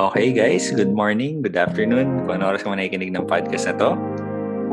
[0.00, 2.24] Okay guys, good morning, good afternoon.
[2.24, 3.90] Kung ano oras ka man ng podcast na to.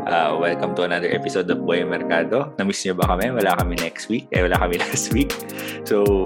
[0.08, 2.56] Uh, welcome to another episode of Boy Mercado.
[2.56, 3.36] Namiss niyo ba kami?
[3.36, 4.24] Wala kami next week.
[4.32, 5.28] Eh, wala kami last week.
[5.84, 6.24] So,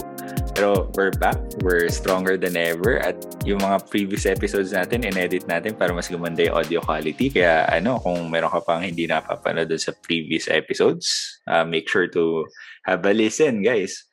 [0.54, 1.34] pero we're back.
[1.66, 3.02] We're stronger than ever.
[3.02, 7.34] At yung mga previous episodes natin, in-edit natin para mas gumanda yung audio quality.
[7.34, 12.46] Kaya ano, kung meron ka pang hindi napapanood sa previous episodes, uh, make sure to
[12.86, 14.06] have a listen, guys.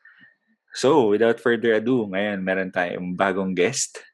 [0.74, 4.09] So, without further ado, ngayon meron tayong bagong guest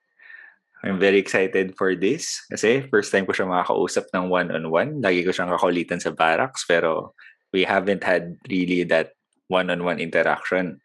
[0.86, 5.02] I'm very excited for this kasi first time ko siya makakausap ng one-on-one.
[5.02, 7.18] Lagi ko siyang kakulitan sa barracks pero
[7.50, 9.18] we haven't had really that
[9.50, 10.78] one-on-one interaction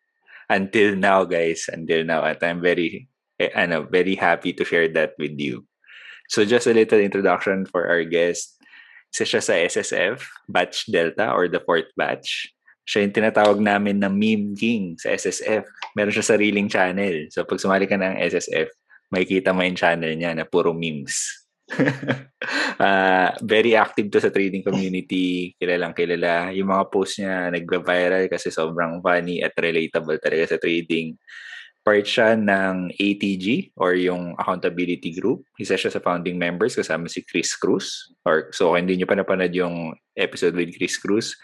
[0.50, 1.70] until now, guys.
[1.70, 2.26] Until now.
[2.26, 3.06] At I'm very,
[3.38, 5.64] eh, ano, very happy to share that with you.
[6.28, 8.58] So just a little introduction for our guest.
[9.10, 12.54] Isa siya sa SSF, Batch Delta or the fourth batch.
[12.86, 15.66] Siya yung tinatawag namin na meme king sa SSF.
[15.98, 17.26] Meron siya sariling channel.
[17.34, 18.70] So pag sumali ka ng SSF,
[19.10, 21.46] makikita mo yung channel niya na puro memes.
[22.78, 25.54] uh, very active to sa trading community.
[25.58, 26.54] Kilalang kilala.
[26.54, 31.18] Yung mga posts niya nagva-viral kasi sobrang funny at relatable talaga sa trading.
[31.80, 35.42] Part siya ng ATG or yung accountability group.
[35.58, 38.14] Isa siya sa founding members kasama si Chris Cruz.
[38.22, 41.34] Or, so kung hindi nyo pa napanood yung episode with Chris Cruz,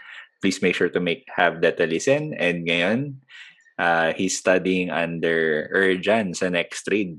[0.44, 2.36] please make sure to make have that a listen.
[2.36, 3.24] And ngayon,
[3.80, 7.16] uh, he's studying under Erjan sa next trade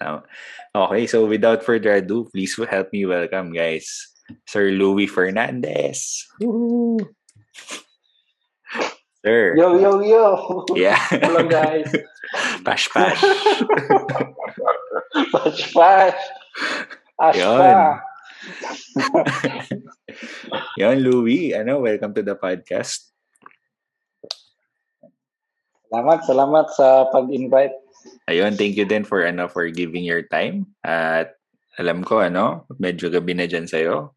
[0.00, 4.10] Okay, so without further ado, please help me welcome, guys,
[4.46, 6.26] Sir Louis Fernandez.
[6.40, 6.98] Woo!
[9.24, 9.56] Sir.
[9.56, 10.20] Yo, yo, yo.
[10.76, 11.00] Yeah.
[11.08, 11.88] Hello, guys.
[12.64, 13.16] Pash, pash.
[15.32, 16.20] pash, pash.
[17.16, 18.00] Ash Yun.
[20.80, 21.56] Yon, Louis.
[21.56, 23.08] Ano, welcome to the podcast.
[25.88, 27.83] Salamat, salamat sa pag-invite
[28.28, 30.68] ayun, thank you din for ano for giving your time.
[30.84, 31.36] At
[31.76, 34.14] alam ko ano, medyo gabi na diyan sa iyo.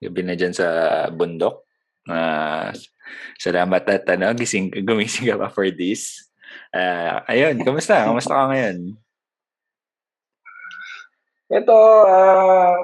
[0.00, 0.66] Gabi na diyan sa
[1.10, 1.64] bundok.
[2.04, 2.70] Uh,
[3.40, 6.28] salamat at ano, gising gumising ka pa for this.
[6.74, 8.06] Uh, ayun, kamusta?
[8.06, 8.98] Kamusta ka ngayon?
[11.54, 11.78] Ito,
[12.08, 12.74] uh,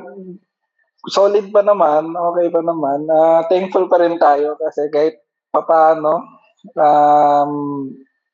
[1.09, 3.09] solid pa naman, okay pa naman.
[3.09, 5.17] Uh, thankful pa rin tayo kasi kahit
[5.51, 6.23] papaano,
[6.77, 7.53] um,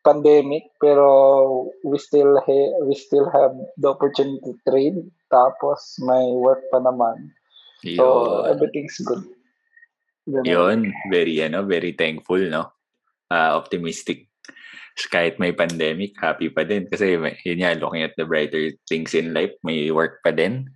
[0.06, 3.50] pandemic pero we still ha- we still have
[3.82, 7.34] the opportunity to trade tapos may work pa naman
[7.82, 7.98] Yun.
[7.98, 8.06] so
[8.46, 9.26] everything's good
[10.26, 10.46] Ganun.
[10.46, 12.74] Yun, very ano, very thankful, no?
[13.30, 14.26] Uh, optimistic.
[15.12, 16.90] Kahit may pandemic, happy pa din.
[16.90, 17.14] Kasi
[17.46, 20.66] yun nga, looking at the brighter things in life, may work pa din.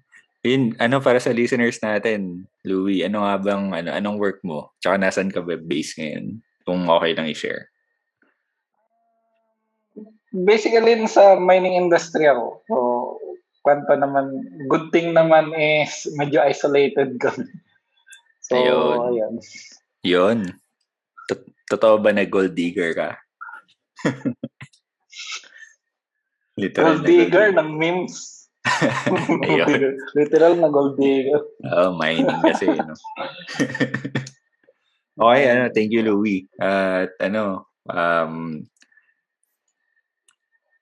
[0.47, 4.71] Yun, ano para sa listeners natin, Louie, ano nga bang, ano, anong work mo?
[4.79, 6.39] Tsaka nasan ka web-based ngayon?
[6.63, 7.70] Kung okay lang i-share
[10.35, 12.63] basically sa mining industry ako.
[12.67, 12.77] So,
[13.67, 17.47] kwan pa naman, good thing naman is medyo isolated kami.
[18.51, 18.99] So, ayun.
[19.15, 19.35] ayun.
[20.03, 20.39] Yun.
[21.71, 23.15] Totoo ba na gold digger ka?
[26.59, 28.51] Literal gold digger gold ng memes.
[30.19, 31.47] Literal na gold digger.
[31.63, 32.99] Oh, mining kasi, no?
[35.15, 36.51] okay, ano, thank you, Louie.
[36.59, 38.67] At uh, ano, um,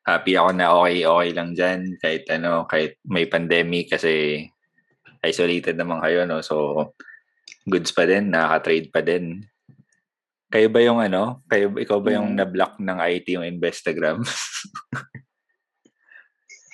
[0.09, 1.81] happy ako na okay, okay lang dyan.
[2.01, 4.45] Kahit ano, kahit may pandemic kasi
[5.21, 6.41] isolated naman kayo, no?
[6.41, 6.89] So,
[7.69, 9.45] goods pa din, nakaka-trade pa din.
[10.49, 11.45] Kayo ba yung ano?
[11.45, 12.39] Kayo, ikaw ba yung hmm.
[12.41, 14.25] na-block ng IT yung Instagram?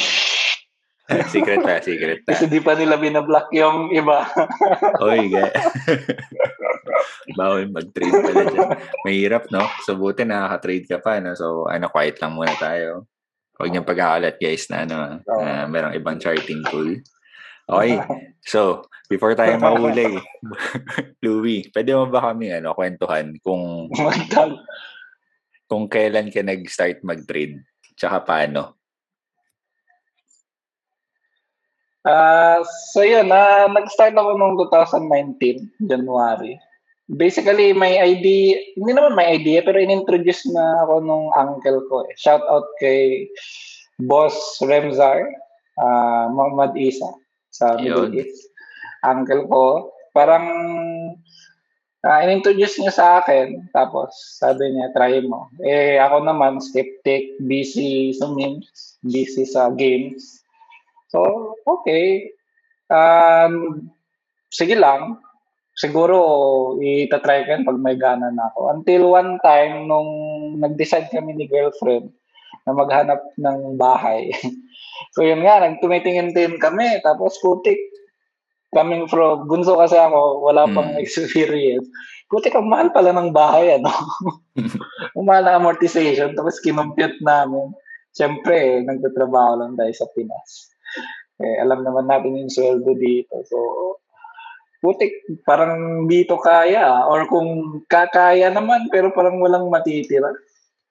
[1.32, 2.32] secret pa, secret pa.
[2.34, 4.26] Kasi di pa nila binablock yung iba.
[5.04, 5.50] Oy, ga.
[7.34, 8.68] Bawal mag-trade pala dyan.
[9.06, 9.66] Mahirap, no?
[9.86, 11.34] So, buti nakaka-trade ka pa, no?
[11.34, 13.06] So, ano, quiet lang muna tayo.
[13.60, 15.42] Huwag niyong pagkakalat, guys, na ano, oh.
[15.42, 16.96] uh, merong ibang charting tool.
[17.70, 18.02] Okay.
[18.42, 20.18] So, before tayo mahuli,
[21.22, 23.86] Louie, pwede mo ba kami ano, kwentuhan kung
[25.70, 27.62] kung kailan ka nag-start mag-trade?
[27.94, 28.79] Tsaka paano?
[32.00, 36.56] Uh, so yun, uh, nag-start ako noong 2019, January.
[37.10, 42.06] Basically, may idea, hindi naman may idea, pero in-introduce na ako nung uncle ko.
[42.08, 42.14] Eh.
[42.16, 43.28] Shout out kay
[44.00, 45.28] Boss Remzar,
[45.76, 47.10] uh, Muhammad Isa,
[47.52, 48.48] sa Middle East.
[49.04, 50.46] Uncle ko, parang
[52.04, 55.52] uh, in-introduce niya sa akin, tapos sabi niya, try mo.
[55.64, 60.39] Eh, ako naman, skeptic, busy sa memes, busy sa games.
[61.10, 61.20] So,
[61.66, 62.30] okay.
[62.86, 63.86] Um,
[64.50, 65.18] sige lang.
[65.74, 66.16] Siguro,
[66.80, 68.70] itatry ko yan pag may gana na ako.
[68.72, 70.10] Until one time, nung
[70.62, 72.14] nag-decide kami ni girlfriend
[72.68, 74.30] na maghanap ng bahay,
[75.16, 77.00] So yun nga, nagtumitingin-tingin kami.
[77.00, 77.78] Tapos putik,
[78.76, 81.00] coming from, bunso kasi ako, wala pang mm.
[81.00, 81.88] experience.
[82.30, 83.90] Putik, ang mahal pala ng bahay, ano?
[85.16, 86.36] ang mahal na amortization.
[86.36, 87.74] Tapos kinumpute namin.
[88.14, 90.69] Siyempre, eh, nagtatrabaho lang tayo sa Pinas.
[91.40, 93.40] Eh, alam naman natin yung sweldo dito.
[93.48, 93.58] So,
[94.84, 97.08] putik, parang dito kaya.
[97.08, 100.30] Or kung kakaya naman, pero parang walang matitira.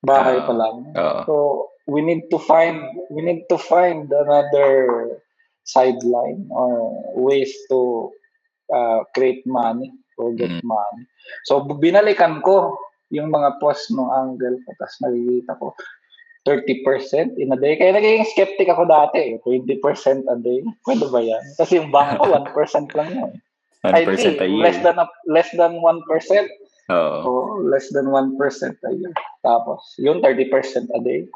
[0.01, 0.75] Bahay uh, pa lang.
[0.97, 1.35] Uh, so,
[1.89, 5.09] we need to find we need to find another
[5.65, 8.13] sideline or ways to
[8.69, 9.89] uh, create money
[10.21, 10.61] or get mm.
[10.63, 11.03] money.
[11.49, 12.77] So binalikan ko
[13.09, 15.73] yung mga post ng angle ko tapos nakikita ko
[16.49, 17.77] 30% in a day.
[17.77, 19.41] Kaya naging skeptic ako dati eh.
[19.45, 20.65] 20% a day.
[20.81, 21.45] Pwede ba yan?
[21.61, 23.31] Kasi yung bangko 1% lang yan.
[23.85, 24.65] 1% I think, a year.
[24.65, 25.85] Less than, a, less than 1%.
[26.89, 27.17] Oo.
[27.21, 28.33] Oh, less than 1%
[28.81, 29.13] a year.
[29.45, 30.49] Tapos, yung 30%
[30.89, 31.29] a day.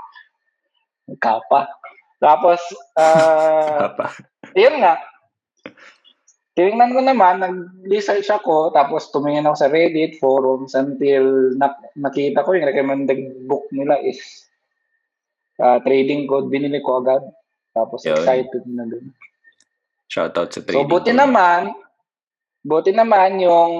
[1.21, 1.69] Kapa.
[2.18, 2.60] Tapos,
[2.98, 4.18] uh, Kapa.
[4.57, 4.98] yun nga.
[6.54, 12.54] Tinignan ko naman, nag-research ako, tapos tumingin ako sa Reddit, forums, until na- nakita ko
[12.54, 14.42] yung recommended book nila is
[15.59, 16.50] uh, Trading Code.
[16.50, 17.21] Binili ko agad.
[17.73, 18.17] Tapos yun.
[18.17, 19.11] excited na din.
[20.09, 21.21] Shoutout sa Trading So, buti code.
[21.21, 21.73] naman,
[22.63, 23.73] Buti naman yung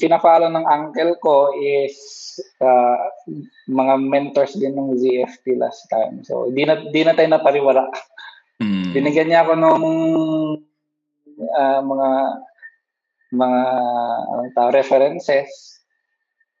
[0.00, 1.92] pinafollow ng uncle ko is
[2.56, 2.96] uh,
[3.68, 6.24] mga mentors din ng ZFT last time.
[6.24, 7.84] So, di na, di na tayo napariwara.
[8.64, 8.96] Mm.
[8.96, 9.84] Binigyan niya ako nung
[11.52, 12.10] uh, mga
[13.28, 13.60] mga
[14.32, 15.52] anong tawag, references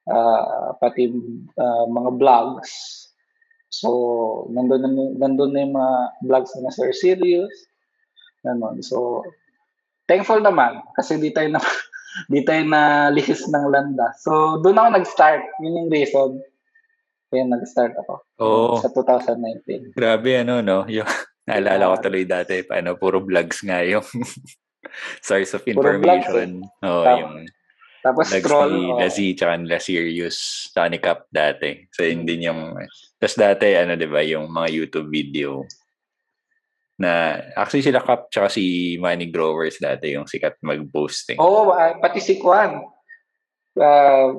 [0.04, 1.08] uh, pati
[1.56, 3.07] uh, mga blogs.
[3.68, 3.88] So,
[4.48, 5.94] nandun na, nandun na yung mga
[6.24, 7.52] blogs na Sir Sirius.
[8.40, 8.80] Ganon.
[8.80, 9.24] So,
[10.08, 11.60] thankful naman kasi di tayo na
[12.32, 14.16] di tayo na lihis ng landa.
[14.24, 15.42] So, doon ako nag-start.
[15.60, 16.30] Yun yung reason.
[17.28, 18.14] Kaya nag-start ako.
[18.40, 18.74] Oo.
[18.80, 19.92] Sa 2019.
[19.92, 20.88] Grabe, ano, no?
[20.88, 21.04] Yung,
[21.48, 24.04] naalala ko tuloy dati, paano, puro vlogs nga yung
[25.26, 26.64] source of information.
[26.80, 27.44] Oo, oh, yung
[28.08, 28.72] tapos scroll.
[28.72, 28.96] Ni oh.
[28.96, 31.84] Lazi, tsaka nila Sirius, tsaka ni Cap dati.
[31.92, 32.72] So, yun din yung...
[33.20, 35.68] Tapos dati, ano, di ba, yung mga YouTube video
[36.98, 41.38] na actually sila Cap tsaka si Money Growers dati yung sikat mag-posting.
[41.38, 42.82] Oo, oh, uh, pati si Kwan.
[43.78, 44.34] Uh,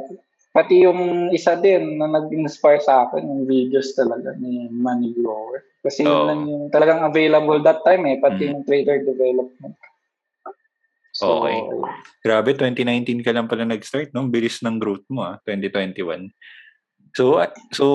[0.51, 5.63] pati yung isa din na nag-inspire sa akin yung videos talaga ni Money Grower.
[5.79, 6.11] Kasi oh.
[6.11, 8.51] yun lang yung talagang available that time eh, pati mm.
[8.51, 9.75] yung trader development.
[11.19, 11.59] So, okay.
[12.23, 14.31] Grabe, 2019 ka lang pala nag-start, no?
[14.31, 16.31] Bilis ng growth mo, ah, 2021.
[17.11, 17.43] So,
[17.75, 17.85] so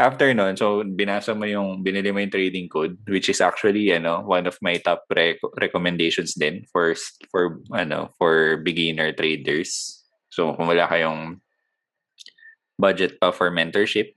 [0.00, 4.24] after nun, so binasa mo yung, binili mo yung trading code, which is actually, ano,
[4.24, 6.96] one of my top rec- recommendations din for,
[7.28, 10.00] for, ano, for beginner traders.
[10.32, 11.36] So, kung wala kayong
[12.80, 14.16] budget pa for mentorship,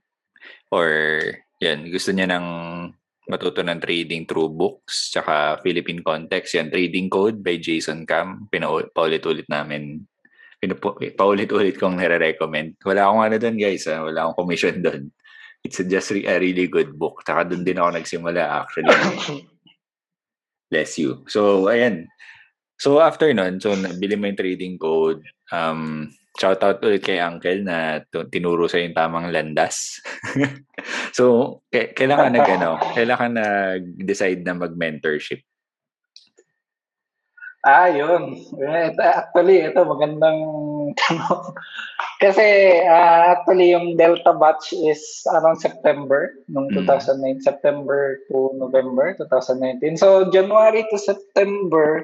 [0.72, 1.20] or,
[1.60, 2.46] yan, gusto niya ng
[3.28, 9.46] matuto ng trading through books, tsaka Philippine Context, yan, Trading Code by Jason Cam, pinaulit-ulit
[9.52, 10.04] namin
[10.58, 12.80] pinupo, paulit-ulit kong nire-recommend.
[12.82, 14.02] Wala akong ano doon guys, ha?
[14.02, 15.12] wala akong commission doon
[15.64, 17.22] it's just a really good book.
[17.26, 18.88] Taka doon din ako nagsimula actually.
[20.70, 21.24] Bless you.
[21.26, 22.06] So, ayan.
[22.78, 25.24] So, after nun, so, nabili mo yung trading code.
[25.50, 28.00] Um, shout out ulit kay Uncle na
[28.30, 29.98] tinuro sa yung tamang landas.
[31.16, 35.42] so, k- kailan ka nag, ano, kailan ka nag-decide na mag-mentorship?
[37.66, 38.38] Ah, yun.
[39.02, 40.38] Actually, ito magandang
[40.94, 41.42] tanong.
[42.22, 42.42] Kasi
[42.82, 47.42] uh, actually yung Delta batch is around September nung 2009, mm.
[47.42, 49.94] September to November 2019.
[49.94, 52.02] So January to September,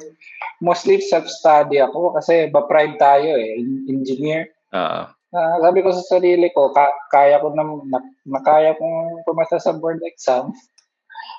[0.65, 4.49] mostly self-study ako kasi ba-pride tayo eh, engineer.
[4.73, 5.05] Uh,
[5.37, 9.61] uh, sabi ko sa sarili ko, ka- kaya ko na, na, na kaya kong pumasa
[9.61, 10.57] sa board exam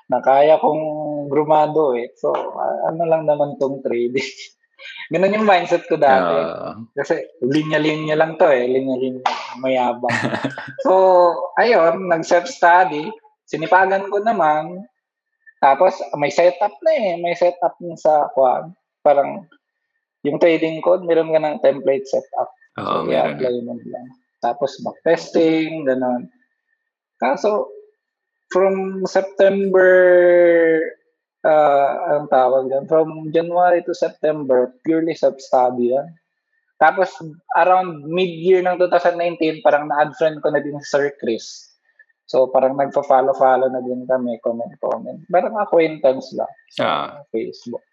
[0.06, 0.84] na kaya kong
[1.34, 2.14] grumado eh.
[2.22, 4.22] So, uh, ano lang naman tong trading.
[5.14, 6.30] Ganun yung mindset ko dati.
[6.30, 8.70] Uh, Kasi linya-linya lang to eh.
[8.70, 9.26] Linya-linya,
[9.58, 10.14] mayabang.
[10.86, 10.94] so,
[11.58, 13.10] ayun, nag-self-study.
[13.50, 14.86] Sinipagan ko naman.
[15.58, 17.18] Tapos, may setup na eh.
[17.18, 18.70] May setup na sa quad.
[19.06, 19.46] Parang,
[20.26, 22.50] yung trading code, meron ka ng template setup.
[22.82, 24.08] Oo, so, i-apply mo lang.
[24.42, 26.26] Tapos, backtesting, gano'n.
[27.22, 27.70] Kaso,
[28.50, 29.94] from September,
[31.46, 36.10] uh, ang tawag yan, from January to September, purely self-study yan.
[36.82, 37.14] Tapos,
[37.56, 41.72] around mid-year ng 2019, parang na-add friend ko na din si Sir Chris.
[42.26, 45.24] So, parang nagpa-follow-follow na din kami, comment-comment.
[45.30, 47.08] Parang acquaintance lang sa ah.
[47.30, 47.86] Facebook.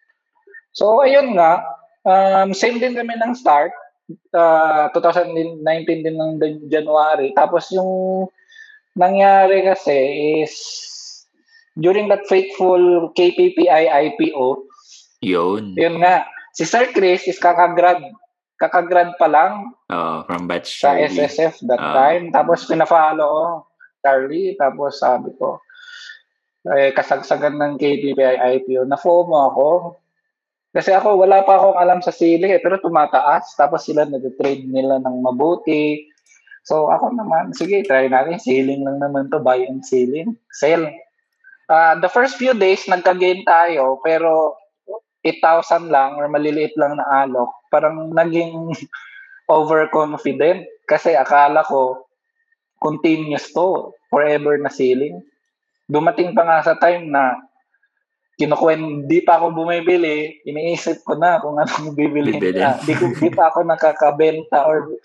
[0.73, 1.61] So, ayun nga,
[2.05, 3.73] um, same din kami ng start.
[4.35, 5.62] Uh, 2019
[6.05, 6.33] din ng
[6.69, 7.33] January.
[7.33, 8.26] Tapos yung
[8.93, 9.97] nangyari kasi
[10.45, 10.52] is
[11.76, 14.69] during that fateful KPPI IPO,
[15.25, 15.73] Yun.
[15.73, 18.05] yun nga, si Sir Chris is kakagrad.
[18.61, 21.09] Kakagrad pa lang Oh, from batch sa Charlie.
[21.09, 21.95] SSF that Ah.
[21.95, 22.31] time.
[22.31, 23.47] Tapos pinafollow ko,
[24.00, 24.55] Charlie.
[24.57, 25.61] Tapos sabi ko,
[26.69, 29.69] eh, kasagsagan ng KPPI IPO, na FOMO ako.
[30.73, 33.52] Kasi ako, wala pa akong alam sa sili eh, pero tumataas.
[33.61, 36.09] Tapos sila nag-trade nila ng mabuti.
[36.64, 38.41] So ako naman, sige, try natin.
[38.41, 40.33] Ceiling lang naman to, buy and ceiling.
[40.57, 40.88] Sell.
[41.69, 44.57] Ah, the first few days, nagka-gain tayo, pero
[45.21, 47.52] 8,000 lang or maliliit lang na alok.
[47.69, 48.73] Parang naging
[49.52, 52.09] overconfident kasi akala ko
[52.83, 55.23] continuous to, forever na ceiling.
[55.87, 57.38] Dumating pa nga sa time na
[58.37, 62.81] kinukwen, di pa ako bumibili, iniisip ko na kung anong bibili na.
[62.81, 64.99] Di, ko, di pa ako nakakabenta or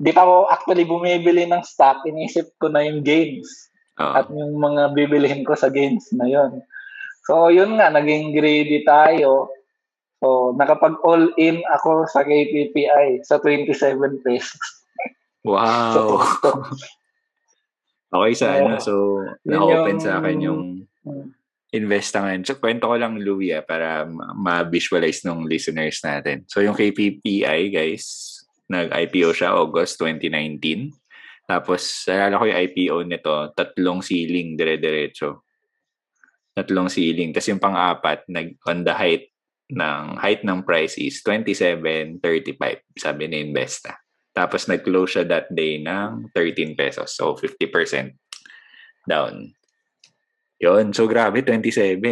[0.00, 3.68] di pa ako actually bumibili ng stock, iniisip ko na yung gains
[4.00, 4.12] Oo.
[4.16, 6.64] at yung mga bibilihin ko sa gains na yon.
[7.24, 9.48] So, yun nga, naging greedy tayo.
[10.20, 14.60] So, nakapag all-in ako sa KPPI sa 27 pesos.
[15.44, 15.92] Wow.
[15.92, 16.02] So,
[18.14, 20.60] Okay sa ano, so na-open yung- sa akin yung
[21.02, 21.26] mm,
[21.74, 22.46] investangan.
[22.46, 26.46] So, kwento ko lang, Louie, ah, para ma- ma-visualize ng listeners natin.
[26.46, 28.38] So, yung KPPI, guys,
[28.70, 30.94] nag-IPO siya August 2019.
[31.44, 35.44] Tapos, alala ko yung IPO nito, tatlong ceiling, dire-diretso.
[36.54, 37.34] Tatlong ceiling.
[37.34, 42.20] Tapos yung pang-apat, nag, on the height ng height ng price is 27.35,
[42.94, 43.98] sabi ni Investa.
[44.30, 47.12] Tapos nag-close siya that day ng 13 pesos.
[47.12, 48.14] So, 50%
[49.04, 49.52] down.
[50.62, 50.94] Yun.
[50.94, 52.02] So, grabe, 27.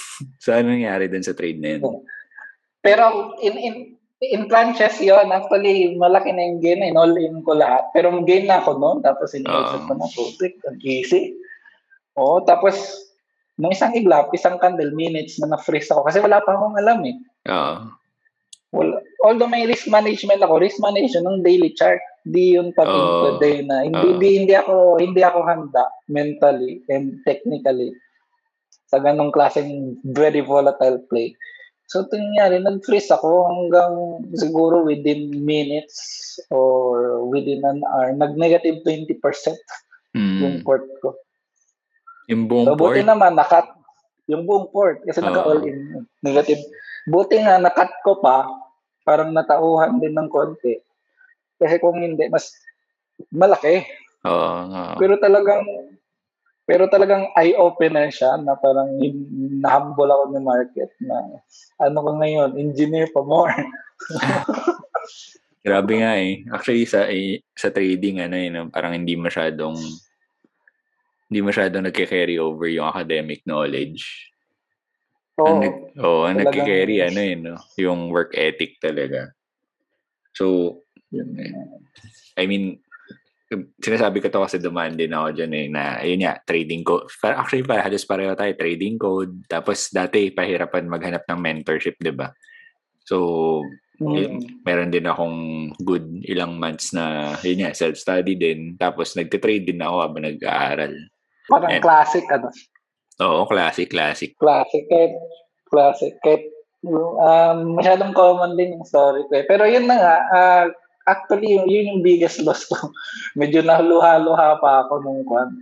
[0.42, 2.00] so, ano nangyari dun sa trade na yun?
[2.80, 3.74] Pero in in
[4.20, 7.88] in planches yon actually malaki na yung gain, in all in ko lahat.
[7.92, 11.36] Pero gain na ako noon, tapos iniisip ko na, putik, ang easy.
[12.16, 12.76] Oo, tapos
[13.60, 17.16] nung isang iglap, isang candle minutes na na-freeze ako kasi wala pa akong alam eh.
[17.52, 17.76] Oo.
[18.70, 23.38] Well, although may risk management ako, risk management ng daily chart, di yun pa Oh.
[23.38, 23.82] day na.
[23.82, 24.18] Hindi, Oh.
[24.18, 27.92] di, hindi ako hindi ako handa mentally and technically
[28.86, 31.32] sa ganong klaseng very volatile play.
[31.86, 33.94] So, ito yung nangyari, nag-freeze ako hanggang
[34.38, 35.98] siguro within minutes
[36.46, 38.14] or within an hour.
[38.14, 39.58] Nag-negative 20%
[40.14, 40.62] yung Mm.
[40.62, 41.18] port ko.
[42.30, 43.10] Yung buong So, buti port.
[43.10, 43.66] naman, nakat
[44.30, 45.26] yung buong port kasi Oo.
[45.26, 46.06] naka-all in.
[46.22, 46.62] Negative.
[47.10, 48.46] Buti nga, nakat ko pa,
[49.02, 50.78] parang natauhan din ng konti.
[51.60, 52.56] Kasi kung hindi, mas
[53.28, 53.84] malaki.
[54.24, 54.50] Oo.
[54.64, 54.96] oo.
[54.96, 55.62] Pero talagang,
[56.64, 58.96] pero talagang eye-opener siya na parang
[59.60, 61.44] nahambol ako ng market na
[61.84, 63.52] ano ko ngayon, engineer pa more.
[65.60, 66.40] Grabe nga eh.
[66.48, 69.76] Actually, sa eh, sa trading, ano yun, parang hindi masyadong
[71.30, 74.32] hindi masyadong nagke-carry over yung academic knowledge.
[75.36, 75.60] So, ang
[76.00, 77.56] oh, ang nagke-carry, ano yun, no?
[77.76, 79.30] yung work ethic talaga.
[80.34, 81.28] So, yun.
[82.38, 82.78] I mean,
[83.82, 87.10] sinasabi ko to kasi dumaan din ako dyan eh, na, yun nga, trading code.
[87.26, 89.42] Actually, pa, halos pareho tayo, trading code.
[89.50, 92.30] Tapos, dati, pahirapan maghanap ng mentorship, di ba?
[93.02, 93.66] So,
[94.00, 94.64] Mm.
[94.64, 98.72] meron din akong good ilang months na, yun nga, self-study din.
[98.80, 100.94] Tapos, nagte-trade din ako habang nag-aaral.
[101.50, 102.48] Parang And- classic, ano,
[103.20, 104.32] Oo, classic, classic.
[104.40, 105.12] classic, kahit,
[105.68, 106.48] classic, kahit,
[106.88, 109.44] um, masyadong common din yung story ko eh.
[109.44, 110.66] Pero yun na nga, ah,
[111.08, 112.76] actually, yun, yun yung biggest loss ko.
[113.38, 115.52] Medyo naluha-luha pa ako nung kwan.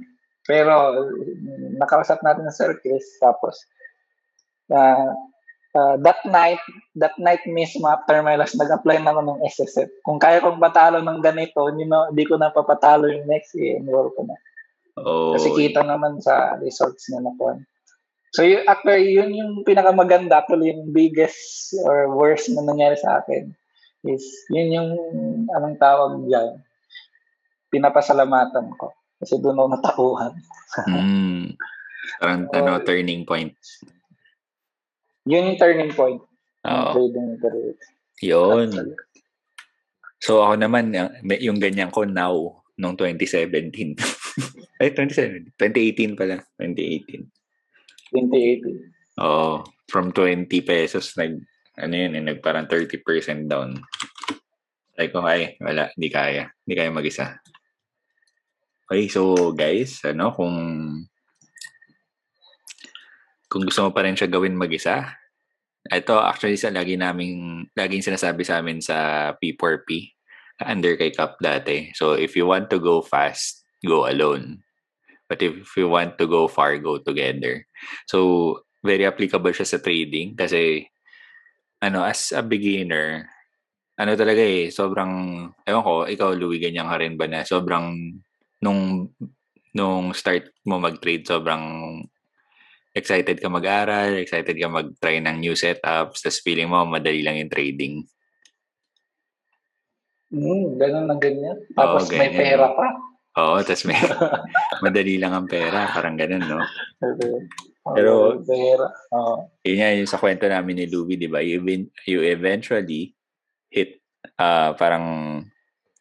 [0.49, 1.04] Pero,
[1.76, 3.68] nakausap natin ng Sir Chris, tapos,
[4.73, 5.12] ah,
[5.76, 6.62] ah, that night,
[6.97, 9.88] that night mismo after my last, nag-apply na ako ng SSF.
[10.02, 13.76] Kung kaya kong patalo ng ganito, hindi, na, hindi ko na papatalo yung next year,
[13.76, 14.37] enroll ko na.
[15.04, 15.37] Oo.
[15.37, 17.61] Kasi kita naman sa results na nakuha.
[18.33, 23.52] So, yun, actually, yun yung pinakamaganda, actually, yung biggest or worst na nangyari sa akin
[24.07, 24.90] is, yun yung,
[25.50, 26.62] anong tawag dyan,
[27.73, 28.95] pinapasalamatan ko.
[29.19, 30.33] Kasi doon ako natauhan.
[30.87, 31.45] Mm.
[32.23, 33.55] Parang, ano, turning point.
[35.28, 36.23] Yun yung turning point
[36.67, 36.93] Oo.
[36.95, 37.75] trading career.
[38.23, 38.69] Yun.
[40.19, 40.95] So, ako naman,
[41.38, 43.99] yung- ganyan ko now, nung 2017.
[44.83, 45.59] Ay, 2017.
[45.59, 46.38] 2018 pala.
[46.59, 47.26] 2018.
[48.14, 49.23] 2018.
[49.23, 49.67] Oo.
[49.90, 51.43] From 20 pesos, nag,
[51.78, 53.78] ano yun, eh, nag parang 30% down.
[54.99, 56.50] Sabi ko, ay, wala, hindi kaya.
[56.66, 57.38] Hindi kaya mag-isa.
[58.88, 60.56] Okay, so guys, ano, kung
[63.49, 65.08] kung gusto mo pa rin siya gawin mag-isa,
[65.88, 69.88] ito actually sa lagi naming laging sinasabi sa amin sa P4P
[70.68, 71.94] under kay Cap dati.
[71.97, 74.61] So if you want to go fast, go alone.
[75.28, 77.68] But if you want to go far, go together.
[78.08, 80.88] So, very applicable siya sa trading kasi
[81.78, 83.26] ano, as a beginner,
[83.99, 85.12] ano talaga eh, sobrang,
[85.66, 88.14] ewan ko, ikaw, Louie, ganyan ka rin ba na sobrang,
[88.62, 89.11] nung,
[89.75, 91.64] nung start mo mag-trade, sobrang
[92.94, 97.52] excited ka mag-aral, excited ka mag-try ng new setups, tapos feeling mo, madali lang yung
[97.52, 97.94] trading.
[100.28, 101.56] Mm, ganun na ganyan.
[101.73, 102.87] Tapos Oo, may pera pa.
[103.38, 103.97] Oo, tapos may
[104.85, 106.61] madali lang ang pera, parang ganun, no?
[107.95, 108.40] Pero.
[109.12, 109.49] Oh.
[109.64, 111.40] yun nga, yung sa kwento namin ni Louie, di ba?
[111.45, 111.62] You,
[112.09, 113.14] you eventually
[113.68, 114.00] hit
[114.40, 115.40] uh, parang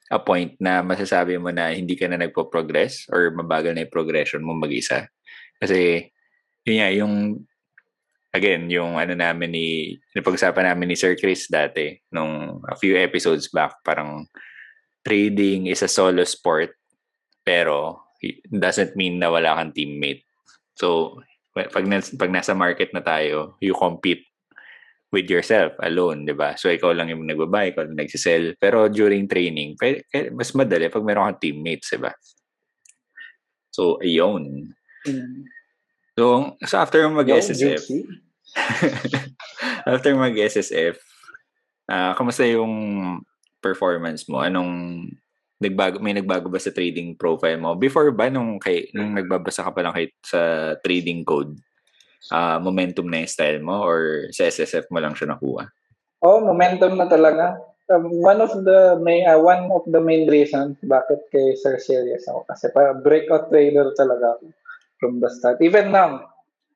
[0.08, 4.44] a point na masasabi mo na hindi ka na nagpo-progress or mabagal na yung progression
[4.44, 5.12] mo mag-isa.
[5.60, 6.08] Kasi,
[6.64, 7.14] yun nga, yung
[8.38, 9.68] again, yung ano namin ni,
[10.14, 14.30] napag-usapan namin ni Sir Chris dati, nung a few episodes back, parang
[15.02, 16.76] trading is a solo sport,
[17.42, 18.08] pero
[18.52, 20.28] doesn't mean na wala kang teammate.
[20.78, 21.18] So,
[21.66, 24.28] pag, pag nasa market na tayo, you compete
[25.10, 26.54] with yourself alone, di ba?
[26.60, 28.60] So, ikaw lang yung nagbabay, ikaw lang nagsisell.
[28.60, 29.80] Pero during training,
[30.36, 32.12] mas madali pag meron kang teammates, di ba?
[33.72, 34.74] So, ayun.
[35.08, 35.48] Mm.
[36.18, 37.88] So, so after mag-SSF,
[39.92, 40.98] after mag-SSF,
[41.88, 42.74] uh, ah, kamusta yung
[43.62, 44.42] performance mo?
[44.42, 45.06] Anong
[45.58, 49.72] nagbago may nagbago ba sa trading profile mo before ba nung kay nung nagbabasa ka
[49.74, 51.58] pa lang kay sa trading code
[52.30, 55.66] uh, momentum na yung style mo or sa SSF mo lang siya nakuha
[56.22, 57.58] oh momentum na talaga
[57.90, 62.30] um, one of the may uh, one of the main reasons bakit kay Sir serious
[62.30, 64.54] ako kasi para breakout trader talaga ako
[65.00, 65.62] from the start.
[65.62, 66.26] Even now,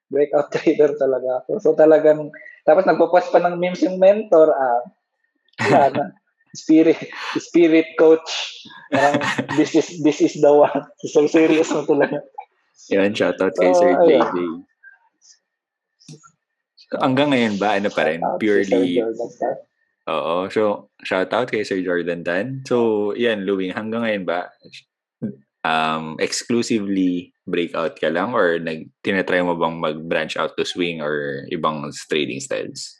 [0.07, 1.51] breakout trader talaga ako.
[1.59, 2.29] So talagang,
[2.63, 4.81] tapos nagpo-post pa ng memes yung mentor, ah,
[5.57, 6.05] wala na.
[6.51, 6.99] Spirit,
[7.39, 8.27] spirit coach.
[8.91, 9.23] Parang,
[9.55, 10.83] this is, this is the one.
[11.11, 12.19] So serious mo talaga.
[12.91, 14.35] Yan, shoutout kay so, Sir JJ.
[16.75, 18.19] So, hanggang ngayon ba, ano pa rin?
[18.41, 18.99] Purely,
[20.09, 20.49] Oo.
[20.49, 22.65] So, shoutout kay Sir Jordan Tan.
[22.67, 24.49] So, yan, Louie, hanggang ngayon ba,
[25.61, 31.45] um, exclusively breakout ka lang or nag tinatry mo bang mag-branch out to swing or
[31.53, 32.97] ibang trading styles?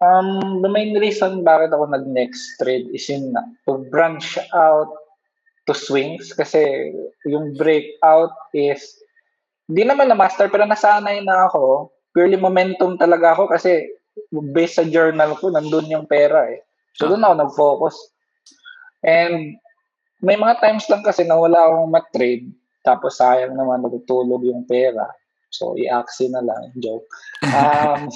[0.00, 3.36] Um, the main reason bakit ako nag-next trade is in
[3.68, 4.88] to branch out
[5.68, 6.92] to swings kasi
[7.28, 8.80] yung breakout is
[9.68, 13.92] di naman na master pero nasanay na ako purely momentum talaga ako kasi
[14.56, 16.64] based sa journal ko nandun yung pera eh
[16.96, 17.96] so doon ako nag-focus
[19.04, 19.60] and
[20.20, 22.52] may mga times lang kasi na wala akong mat-trade,
[22.84, 25.08] tapos sayang naman natutulog yung pera.
[25.50, 26.76] So, i-axi na lang.
[26.76, 27.08] Joke.
[27.42, 28.12] Um,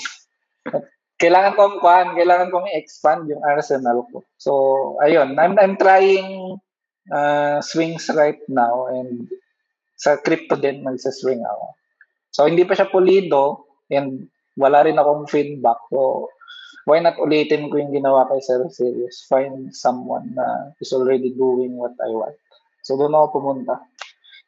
[1.20, 4.26] kailangan kong kuhan, kailangan kong i-expand yung arsenal ko.
[4.36, 4.52] So,
[5.00, 6.58] ayun, I'm, I'm trying
[7.08, 9.30] uh, swings right now and
[9.94, 11.66] sa crypto din nagsa-swing ako.
[12.34, 14.26] So, hindi pa siya pulido and
[14.58, 15.78] wala rin akong feedback.
[15.90, 16.28] So,
[16.84, 19.24] why not ulitin ko yung ginawa kay Sir Sirius?
[19.28, 22.36] Find someone na is already doing what I want.
[22.84, 23.80] So doon ako pumunta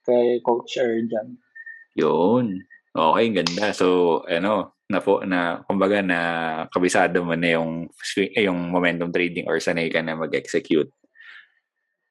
[0.04, 1.40] kay Coach Erjan.
[1.96, 2.60] Yun.
[2.92, 3.72] Okay, ganda.
[3.72, 6.18] So, ano, na po na kumbaga na
[6.70, 10.90] kabisado mo na yung eh, yung momentum trading or sanay ka na mag-execute.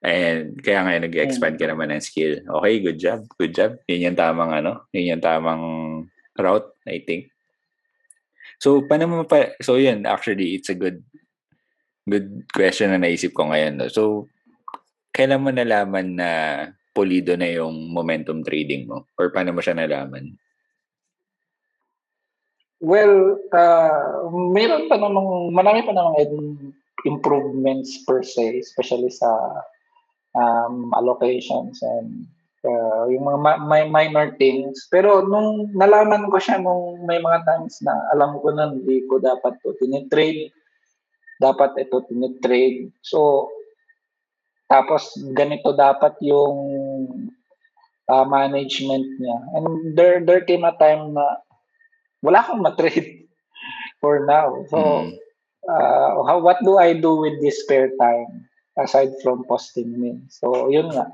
[0.06, 2.44] And kaya nga nag-expand ka naman ng skill.
[2.46, 3.26] Okay, good job.
[3.40, 3.72] Good job.
[3.90, 5.64] Yun yung tamang ano, yun yung tamang
[6.38, 7.32] route, I think.
[8.62, 11.04] So, paano mo pa, so yun, actually, it's a good,
[12.08, 13.82] good question na naisip ko ngayon.
[13.82, 13.88] No?
[13.92, 14.32] So,
[15.16, 16.30] kailan mo nalaman na
[16.96, 19.10] pulido na yung momentum trading mo?
[19.20, 20.38] Or paano mo siya nalaman?
[22.86, 26.22] Well, uh, mayroon pa namang, marami pa namang
[27.10, 29.34] improvements per se, especially sa
[30.38, 32.30] um, allocations and
[32.62, 34.86] uh, yung mga ma- minor things.
[34.94, 39.18] Pero nung nalaman ko siya nung may mga times na alam ko na hindi ko
[39.18, 40.54] dapat to tinitrade,
[41.42, 42.94] dapat ito tinitrade.
[43.02, 43.50] So,
[44.70, 46.58] tapos ganito dapat yung
[48.10, 49.38] uh, management niya.
[49.58, 49.66] And
[49.98, 51.45] there, there came a time na
[52.26, 53.30] wala akong matrade
[54.02, 54.66] for now.
[54.74, 55.14] So, mm.
[55.70, 58.50] uh, how, what do I do with this spare time?
[58.78, 60.20] aside from posting me.
[60.28, 61.08] So, yun nga.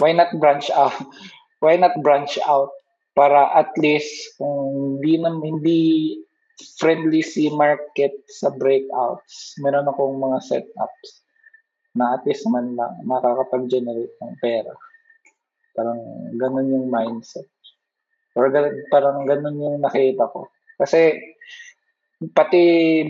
[0.00, 0.96] Why not branch out?
[1.64, 2.72] Why not branch out
[3.16, 5.80] para at least kung hindi na hindi
[6.76, 11.24] friendly si market sa breakouts, meron akong mga setups
[11.94, 14.74] na at least man lang makakapag-generate ng pera.
[15.72, 16.00] Parang
[16.36, 17.48] ganun yung mindset.
[18.34, 18.50] Or
[18.90, 20.50] parang ganun yung nakita ko.
[20.78, 21.14] Kasi
[22.34, 22.62] pati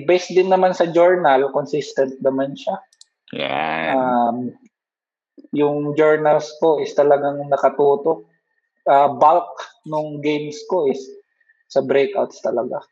[0.05, 2.77] based din naman sa journal, consistent naman siya.
[3.35, 3.93] Yan.
[3.97, 4.39] Um,
[5.55, 8.27] yung journals ko is talagang nakatutok.
[8.85, 9.49] Uh, bulk
[9.89, 11.01] nung games ko is
[11.73, 12.85] sa breakouts talaga.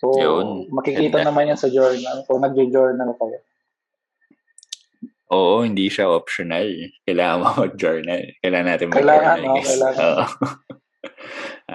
[0.00, 0.68] So, Yun.
[0.72, 1.28] makikita Ganda.
[1.28, 3.38] naman yan sa journal kung nagjo-journal kayo.
[5.30, 6.90] Oo, hindi siya optional.
[7.06, 8.22] Kailangan mo mag-journal.
[8.42, 9.16] Kailangan natin mag-journal.
[9.16, 9.54] Kailangan, no?
[9.62, 10.28] Kailangan.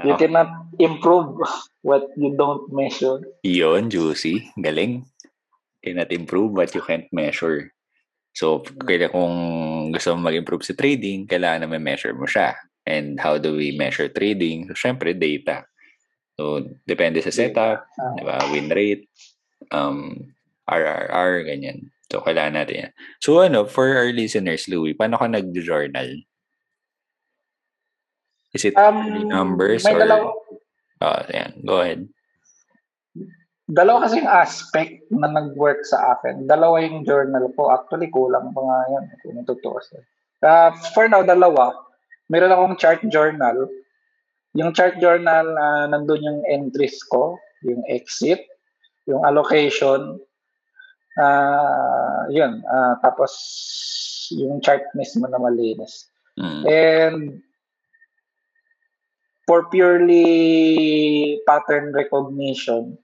[0.06, 1.40] you cannot improve
[1.82, 3.22] what you don't measure.
[3.44, 4.52] Yun, juicy.
[4.58, 5.06] Galing.
[5.82, 7.72] Cannot improve what you can't measure.
[8.36, 9.36] So, kaya kung
[9.96, 12.60] gusto mo mag-improve sa trading, kailangan na may measure mo siya.
[12.84, 14.68] And how do we measure trading?
[14.68, 15.64] So, syempre, data.
[16.36, 18.44] So, depende sa setup, uh, di ba?
[18.52, 19.08] win rate,
[19.72, 20.20] um,
[20.68, 21.96] RRR, ganyan.
[22.12, 22.92] So, kailangan natin yan.
[23.24, 26.28] So, ano, for our listeners, Louie, paano ka nag-journal?
[28.56, 30.00] Is it um, numbers or...
[30.00, 30.32] Dalaw-
[31.04, 31.60] oh, yan.
[31.68, 32.08] Go ahead
[33.66, 36.46] dalawa kasi yung aspect na nag-work sa akin.
[36.46, 37.74] Dalawa yung journal ko.
[37.74, 40.06] Actually, kulang pa nga yan kung tutuusin.
[40.46, 41.74] Uh, for now, dalawa.
[42.30, 43.66] Meron akong chart journal.
[44.54, 48.46] Yung chart journal, uh, nandun yung entries ko, yung exit,
[49.10, 50.22] yung allocation,
[51.18, 52.62] uh, yun.
[52.70, 53.34] Uh, tapos,
[54.30, 56.06] yung chart mismo na malinis.
[56.38, 56.64] Mm.
[56.70, 57.22] And
[59.46, 60.26] for purely
[61.46, 62.98] pattern recognition,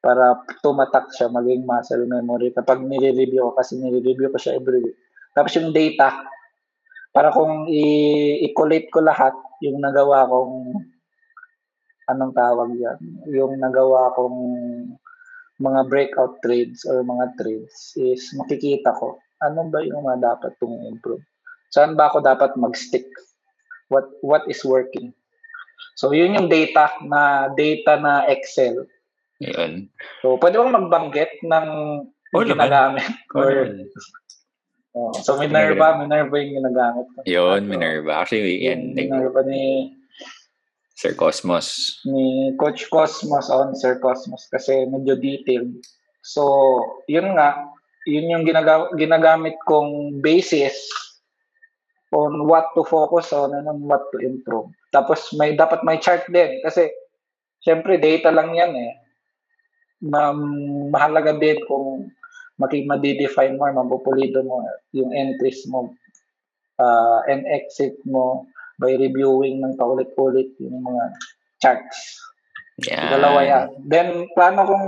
[0.00, 2.52] para tumatak siya, maging muscle memory.
[2.56, 4.96] Kapag nire-review ko, kasi nire-review ko siya every week.
[5.36, 6.24] Tapos yung data,
[7.12, 10.72] para kung i-collate ko lahat, yung nagawa kong,
[12.08, 14.36] anong tawag yan, yung nagawa kong
[15.60, 20.80] mga breakout trades or mga trades is makikita ko, ano ba yung mga dapat kong
[20.88, 21.20] improve?
[21.68, 23.04] Saan ba ako dapat mag-stick?
[23.92, 25.12] What, what is working?
[26.00, 28.88] So, yun yung data na data na Excel
[29.40, 29.88] Ayun.
[30.20, 31.66] So, pwede bang magbanggit ng
[32.36, 33.08] oh, ginagamit?
[33.32, 33.72] Oh, or,
[34.92, 37.06] oh, so, Minerva, Minerva yung ginagamit.
[37.24, 38.20] Yun, Minerva.
[38.20, 38.92] Actually, yan.
[38.92, 39.96] Minerva ni
[40.92, 41.96] Sir Cosmos.
[42.04, 45.72] Ni Coach Cosmos on Sir Cosmos kasi medyo detailed.
[46.20, 46.44] So,
[47.08, 47.64] yun nga,
[48.04, 50.76] yun yung ginaga- ginagamit kong basis
[52.12, 54.68] on what to focus on and on what to improve.
[54.90, 56.90] Tapos may dapat may chart din kasi
[57.62, 58.92] syempre data lang yan eh
[60.04, 60.34] ma-
[60.88, 62.08] mahalaga din kung
[62.60, 65.92] maki ma-define mo, mapupulido mo yung entries mo
[66.76, 68.44] uh, and exit mo
[68.80, 71.04] by reviewing ng paulit-ulit yung mga
[71.60, 72.20] charts.
[72.80, 73.12] Yeah.
[73.12, 73.68] Dalawa yan.
[73.84, 74.86] Then, plano kong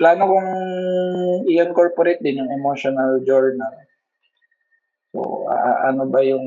[0.00, 0.50] plano kong
[1.48, 3.76] i-incorporate din yung emotional journal.
[5.12, 6.44] So, uh, ano ba yung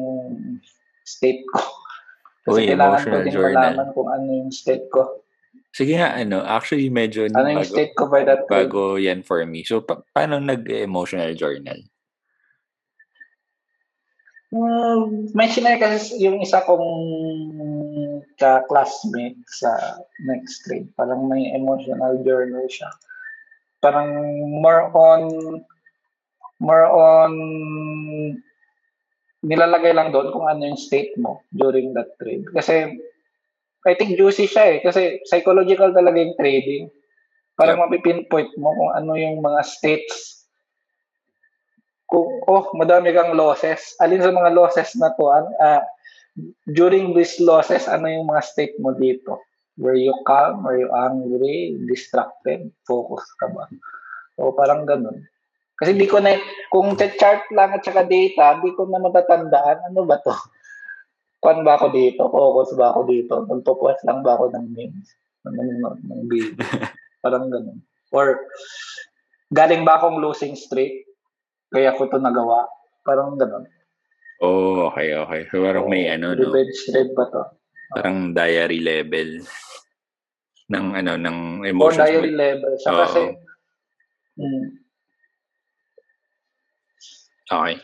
[1.05, 1.61] state ko?
[2.47, 3.75] Kasi Uy, kailangan ko din journal.
[3.75, 5.19] malaman kung ano yung state ko.
[5.75, 9.43] Sige nga, ano, actually medyo ano yung bago, state ko by that bago yan for
[9.43, 9.67] me.
[9.67, 11.83] So, pa- paano nag-emotional journal?
[14.47, 16.87] Um, mention na kasi yung isa kong
[18.39, 20.87] ka-classmate sa next grade.
[20.95, 22.87] Parang may emotional journal siya.
[23.83, 24.07] Parang
[24.63, 25.21] more on
[26.63, 27.31] more on
[29.47, 32.43] nilalagay lang doon kung ano yung state mo during that trade.
[32.51, 32.99] Kasi
[33.87, 34.77] I think juicy siya eh.
[34.83, 36.91] Kasi psychological talaga yung trading.
[37.55, 37.83] Parang yeah.
[37.87, 40.43] mapipinpoint mo kung ano yung mga states.
[42.11, 43.95] Kung, oh, madami kang losses.
[44.03, 45.81] Alin sa mga losses na to, uh,
[46.69, 49.39] during these losses, ano yung mga state mo dito?
[49.79, 50.67] Were you calm?
[50.67, 51.79] Were you angry?
[51.87, 52.67] Distracted?
[52.83, 53.71] Focus ka ba?
[54.35, 55.25] So, parang ganun.
[55.77, 56.33] Kasi di ko na,
[56.73, 60.33] kung chart lang at saka data, di ko na matatandaan, ano ba to?
[61.43, 62.25] Kwan ba ako dito?
[62.33, 63.45] Focus ba ako dito?
[63.45, 65.13] Nagpo-post lang ba ako ng memes?
[65.45, 66.57] Ng, ng, ng video?
[67.23, 67.77] Parang ganun.
[68.09, 68.49] Or,
[69.53, 71.05] galing ba akong losing streak?
[71.69, 72.65] Kaya ko to nagawa?
[73.05, 73.69] Parang ganun.
[74.41, 75.45] Oh, okay, okay.
[75.49, 76.41] So, parang may ano, no?
[76.41, 77.43] Revenge trade ba to?
[77.93, 79.41] Parang diary level
[80.67, 81.97] ng ano ng emotions.
[81.97, 82.73] Or diary level.
[82.77, 82.99] Siya oh.
[83.01, 83.21] kasi,
[84.37, 84.65] mm,
[87.47, 87.75] Okay.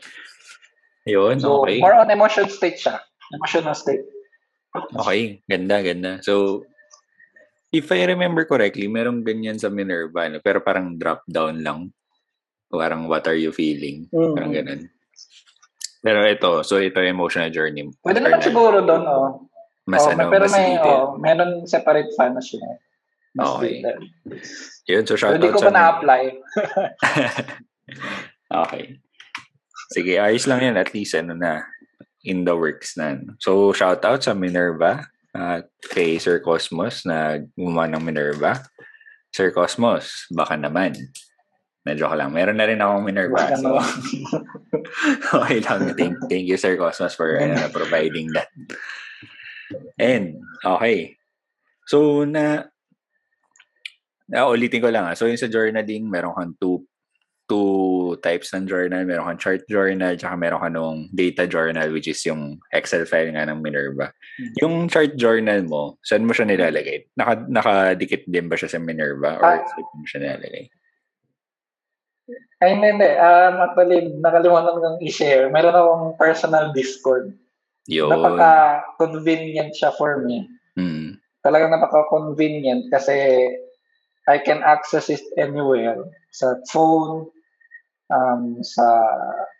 [1.08, 1.80] Yun, so, okay.
[1.84, 2.99] more on emotion state siya.
[3.36, 4.04] Emotional state.
[4.73, 6.12] Okay, ganda, ganda.
[6.23, 6.63] So,
[7.73, 10.39] if I remember correctly, merong ganyan sa Minerva, no?
[10.39, 11.91] pero parang drop down lang.
[12.71, 14.10] Parang what are you feeling?
[14.10, 14.34] Mm.
[14.34, 14.82] Parang ganun.
[16.04, 17.88] Pero ito, so ito emotional journey.
[18.04, 19.47] Pwede naman siguro doon, oh.
[19.88, 20.95] Mas oh, ano, pero mas may, detail.
[20.95, 22.63] oh, meron separate fan na siya.
[23.36, 23.84] Mas okay.
[23.84, 23.99] Detail.
[24.88, 25.43] Yun, so shout so, out sa...
[25.43, 26.23] Hindi ko pa na-apply.
[28.63, 28.84] okay.
[29.91, 30.76] Sige, ayos lang yan.
[30.80, 31.67] At least, ano na,
[32.24, 33.19] in the works na.
[33.43, 38.63] So, shout out sa Minerva at kay Sir Cosmos na gumawa ng Minerva.
[39.34, 40.93] Sir Cosmos, baka naman
[41.84, 42.32] Medyo ko lang.
[42.32, 43.43] Meron na rin akong Minerva.
[43.60, 43.76] So,
[45.43, 45.91] okay lang.
[46.00, 48.48] Thank, thank you, Sir Cosmos, for uh, providing that.
[50.00, 51.19] And, okay.
[51.84, 52.72] So, na,
[54.32, 55.12] na ulitin ko lang.
[55.12, 55.15] Ah.
[55.19, 56.88] So, yung sa journaling, meron kang two
[57.54, 59.06] two types ng journal.
[59.06, 63.30] Meron kang chart journal, tsaka meron ka nung data journal, which is yung Excel file
[63.30, 64.10] nga ng Minerva.
[64.10, 64.58] Mm-hmm.
[64.66, 67.13] Yung chart journal mo, saan mo siya nilalagay?
[67.13, 69.62] Naka, nakadikit din ba siya sa Minerva or ah.
[69.62, 70.66] saan mo siya nilalagay?
[72.58, 73.10] Ay, hindi, hindi.
[73.22, 75.54] Um, actually, nakalimutan kong i-share.
[75.54, 77.38] Meron akong personal Discord.
[77.86, 78.10] Yun.
[78.10, 80.50] Napaka-convenient siya for me.
[80.80, 81.22] Mm.
[81.46, 83.13] Talagang napaka-convenient kasi
[84.26, 86.08] I can access it anywhere.
[86.32, 87.28] Sa phone,
[88.12, 88.88] um, sa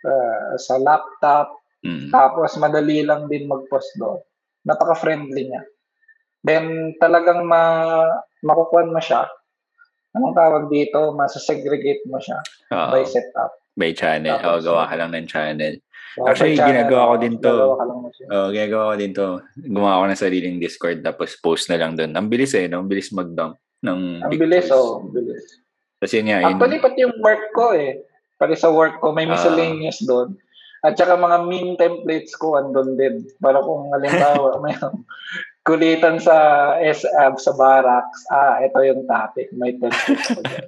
[0.03, 1.53] uh, sa laptop,
[1.86, 2.12] mm.
[2.12, 4.19] tapos madali lang din mag-post doon.
[4.67, 5.63] Napaka-friendly niya.
[6.43, 7.63] Then talagang ma
[8.43, 9.27] makukuha mo siya.
[10.13, 11.15] Anong tawag dito?
[11.15, 12.38] Masasegregate mo siya
[12.69, 12.91] Uh-oh.
[12.93, 13.51] by setup.
[13.73, 14.38] By channel.
[14.38, 15.73] Tapos, o, gawa ka lang ng channel.
[16.13, 17.56] So, Actually, ginagawa ko din to.
[18.29, 19.41] Oh, ginagawa ko din to.
[19.58, 22.13] Gumawa ko ng sariling Discord tapos post na lang doon.
[22.13, 22.86] Ang bilis eh, no?
[22.86, 25.01] Ang bilis mag-dump ng Ang bilis, oh.
[25.01, 25.65] Ang bilis.
[25.97, 26.62] Kasi nga, yun.
[26.62, 27.97] Actually, pati yung work ko eh.
[28.43, 29.32] Pati sa work ko, may ah.
[29.32, 30.29] miscellaneous uh, doon.
[30.84, 33.23] At saka mga meme templates ko andun din.
[33.39, 34.75] Para kung halimbawa, may
[35.63, 36.36] kulitan sa
[36.84, 39.47] SAB sa barracks, ah, ito yung topic.
[39.56, 40.67] May template ko dyan.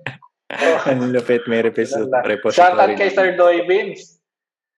[0.56, 2.40] Oh, Ang lupit, may repository.
[2.56, 4.24] Shout out kay Sir Doy Beans.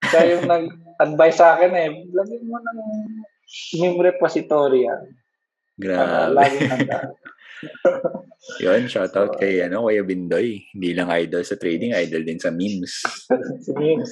[0.09, 2.79] Siya yung nag-advise sa akin eh, lagyan mo ng
[3.77, 5.01] meme repository yan.
[5.77, 6.09] Grabe.
[6.09, 6.97] Uh, laging handa.
[8.63, 10.65] Yun, shout out kay ano, Kuya Bindoy.
[10.73, 13.01] Hindi lang idol sa trading, idol din sa memes.
[13.65, 14.11] sa memes.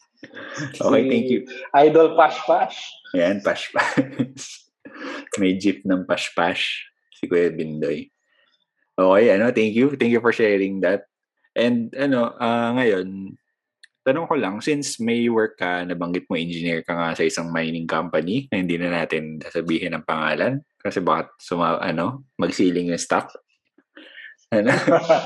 [0.84, 1.44] okay, thank you.
[1.76, 2.78] Idol Pash Pash.
[3.12, 4.66] Yan, Pash Pash.
[5.38, 6.88] May jeep ng Pash Pash.
[7.14, 8.08] Si Kuya Bindoy.
[8.94, 9.94] Okay, ano, thank you.
[9.98, 11.06] Thank you for sharing that.
[11.54, 13.38] And ano, uh, ngayon,
[14.04, 17.88] tanong ko lang, since may work ka, nabanggit mo engineer ka nga sa isang mining
[17.88, 23.32] company, na hindi na natin sasabihin ang pangalan, kasi bakit suma, ano, magsiling yung stock.
[24.52, 24.70] Ano?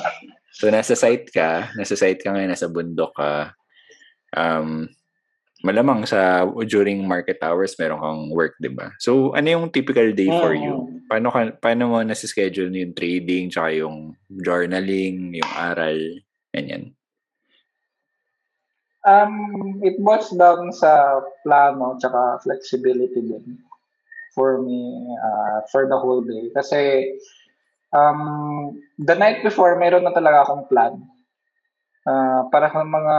[0.58, 3.52] so, nasa site ka, nasa site ka ngayon, nasa bundok ka,
[4.38, 4.86] um,
[5.66, 8.94] malamang sa during market hours meron kang work, 'di ba?
[9.02, 11.02] So ano yung typical day for you?
[11.10, 15.98] Paano ka paano mo nasa-schedule yung trading tsaka yung journaling, yung aral,
[16.54, 16.94] ganyan?
[19.08, 23.56] Um, it boils down sa plano tsaka flexibility din
[24.36, 26.52] for me uh, for the whole day.
[26.52, 27.16] Kasi
[27.96, 31.00] um, the night before, meron na talaga akong plan.
[32.04, 33.16] Uh, para sa mga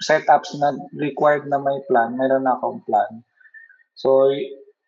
[0.00, 3.26] setups na required na may plan, meron na akong plan.
[3.98, 4.30] So,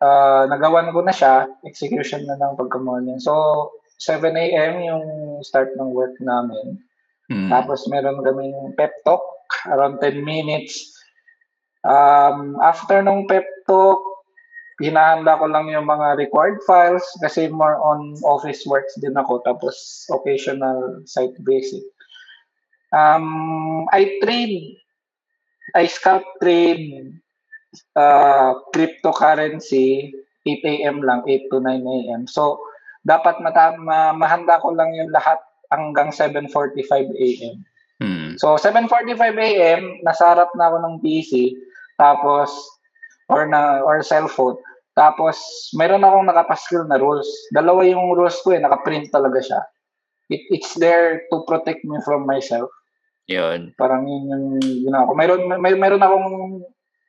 [0.01, 3.19] uh, nagawan ko na siya, execution na ng pagka-morning.
[3.19, 3.69] So,
[3.99, 4.73] 7 a.m.
[4.81, 5.05] yung
[5.45, 6.81] start ng work namin.
[7.31, 7.47] Mm.
[7.47, 9.23] Tapos meron kaming pep talk
[9.69, 10.93] around 10 minutes.
[11.83, 13.99] Um, after nung pep talk,
[14.81, 20.07] hinahanda ko lang yung mga required files kasi more on office works din ako tapos
[20.09, 21.83] occasional site basic.
[22.93, 24.77] Um, I trade,
[25.73, 27.13] I scalp trade
[27.97, 30.13] uh, cryptocurrency
[30.45, 30.97] 8 a.m.
[31.01, 32.27] lang, 8 to 9 a.m.
[32.27, 32.59] So,
[33.07, 35.39] dapat mata- ma- mahanda ko lang yung lahat
[35.71, 36.83] hanggang 7.45
[37.15, 37.63] a.m.
[38.33, 38.39] Hmm.
[38.41, 41.53] So, 7.45 a.m., nasa harap na ako ng PC,
[42.01, 42.49] tapos,
[43.29, 44.57] or na or cellphone.
[44.93, 45.37] Tapos,
[45.73, 47.25] meron akong nakapaskill na rules.
[47.49, 49.61] Dalawa yung rules ko eh, nakaprint talaga siya.
[50.29, 52.69] It, it's there to protect me from myself.
[53.25, 53.73] Yun.
[53.79, 55.13] Parang yun yung ginawa ko.
[55.17, 56.27] Meron, may, meron akong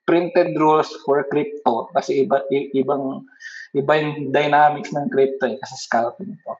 [0.05, 3.25] printed rules for crypto kasi iba, ibang
[3.73, 6.55] iba yung dynamics ng crypto eh, kasi scalping to.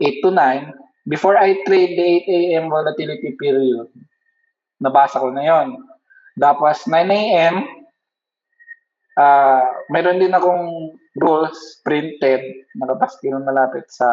[0.00, 0.72] 8 to 9,
[1.02, 2.64] Before I trade the 8 a.m.
[2.70, 3.90] volatility period,
[4.78, 5.68] nabasa ko na yon.
[6.38, 7.66] Tapos 9 a.m.,
[9.18, 14.06] uh, meron din akong rules printed, nakapaski nung malapit sa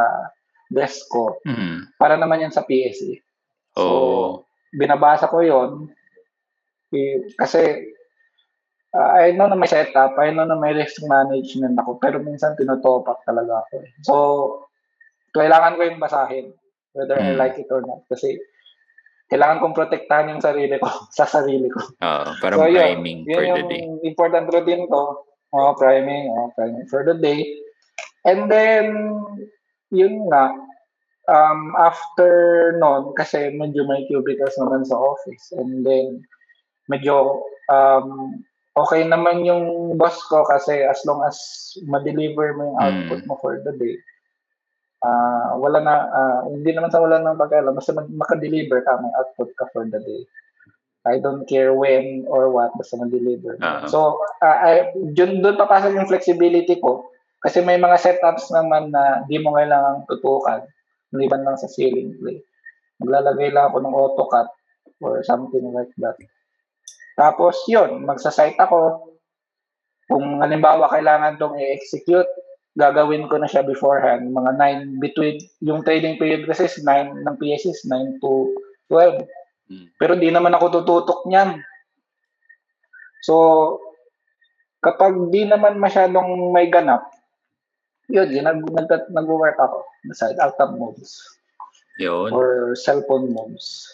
[0.73, 1.37] desk ko.
[1.45, 1.97] Mm-hmm.
[2.01, 3.21] Para naman yan sa PSE.
[3.77, 4.29] So, oh.
[4.73, 5.93] binabasa ko yon
[7.37, 7.93] kasi
[8.97, 12.57] uh, I know na may setup, I know na may risk management ako, pero minsan
[12.57, 13.73] tinotopak talaga ako.
[13.77, 13.89] Eh.
[14.01, 14.15] So,
[15.37, 16.49] kailangan ko yung basahin
[16.93, 17.25] whether mm.
[17.25, 18.05] I like it or not.
[18.09, 18.39] Kasi
[19.29, 21.79] kailangan kong protektahan yung sarili ko sa sarili ko.
[22.01, 23.83] Oo, uh, parang so, priming yun, for yun the day.
[24.05, 25.25] important routine ko.
[25.49, 27.41] Oh, priming, oh, priming for the day.
[28.21, 28.93] And then,
[29.89, 30.53] yun nga,
[31.25, 35.49] um, after noon, kasi medyo may cubicles naman sa office.
[35.57, 36.21] And then,
[36.85, 38.41] medyo um,
[38.77, 41.37] okay naman yung boss ko kasi as long as
[41.85, 43.27] ma-deliver mo yung output mm.
[43.29, 43.95] mo for the day,
[45.03, 49.11] uh, wala na, uh, hindi naman sa wala ng pagkailan, basta mag- makadeliver ka, may
[49.15, 50.23] output ka for the day.
[51.07, 53.55] I don't care when or what, basta mag-deliver.
[53.59, 53.87] Uh-huh.
[53.87, 53.99] So,
[54.43, 57.07] uh, I, dun, dun papasok yung flexibility ko.
[57.39, 60.67] Kasi may mga setups naman na di mo kailangang tutukan.
[61.15, 62.43] Maliban lang sa ceiling play.
[62.99, 64.47] Maglalagay lang ako ng AutoCAD
[64.99, 66.19] or something like that.
[67.15, 69.15] Tapos, yun, magsasite ako.
[70.11, 72.27] Kung halimbawa kailangan tong i-execute,
[72.77, 74.29] gagawin ko na siya beforehand.
[74.29, 74.51] Mga
[74.97, 78.53] 9 between, yung trading period kasi is 9 ng is 9 to
[78.91, 79.25] 12.
[79.69, 79.87] Hmm.
[79.97, 81.61] Pero di naman ako tututok niyan.
[83.25, 83.35] So,
[84.81, 87.09] kapag di naman masyadong may ganap,
[88.09, 89.85] yun, yun nag, nag, nag-work ako.
[90.09, 91.21] Beside alt-tab modes.
[92.01, 92.33] Yun.
[92.33, 93.85] Or cellphone modes.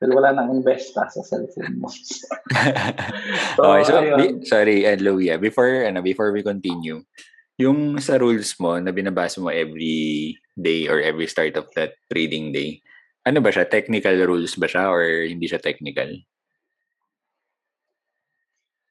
[0.00, 2.24] Pero wala nang investa sa cellphone modes.
[3.58, 7.04] so, okay, so, be, sorry, uh, Louie, before, ano, before we continue,
[7.60, 12.52] yung sa rules mo na binabasa mo every day or every start of that trading
[12.52, 12.80] day,
[13.28, 13.68] ano ba siya?
[13.68, 16.10] Technical rules ba siya or hindi siya technical?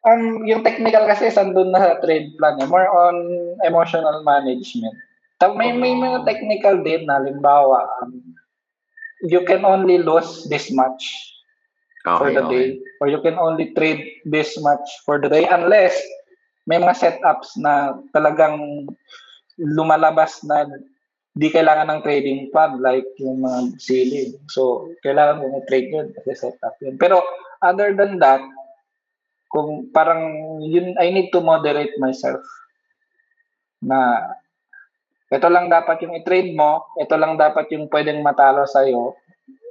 [0.02, 2.58] Um, yung technical kasi sandun na sa trade plan.
[2.58, 2.66] Eh.
[2.66, 3.16] More on
[3.62, 4.98] emotional management.
[5.38, 8.18] Tag may, may mga technical din na limbawa, um,
[9.26, 11.34] you can only lose this much
[12.06, 12.54] okay, for the okay.
[12.54, 12.68] day
[13.02, 15.94] or you can only trade this much for the day unless
[16.70, 18.86] may mga setups na talagang
[19.58, 20.66] lumalabas na
[21.32, 24.36] di kailangan ng trading pad like yung mga ceiling.
[24.52, 27.00] So, kailangan mo trade yun kasi setup yun.
[27.00, 27.24] Pero
[27.64, 28.44] other than that,
[29.48, 32.44] kung parang yun, I need to moderate myself
[33.80, 34.28] na
[35.32, 39.16] ito lang dapat yung i-trade mo, ito lang dapat yung pwedeng matalo sa iyo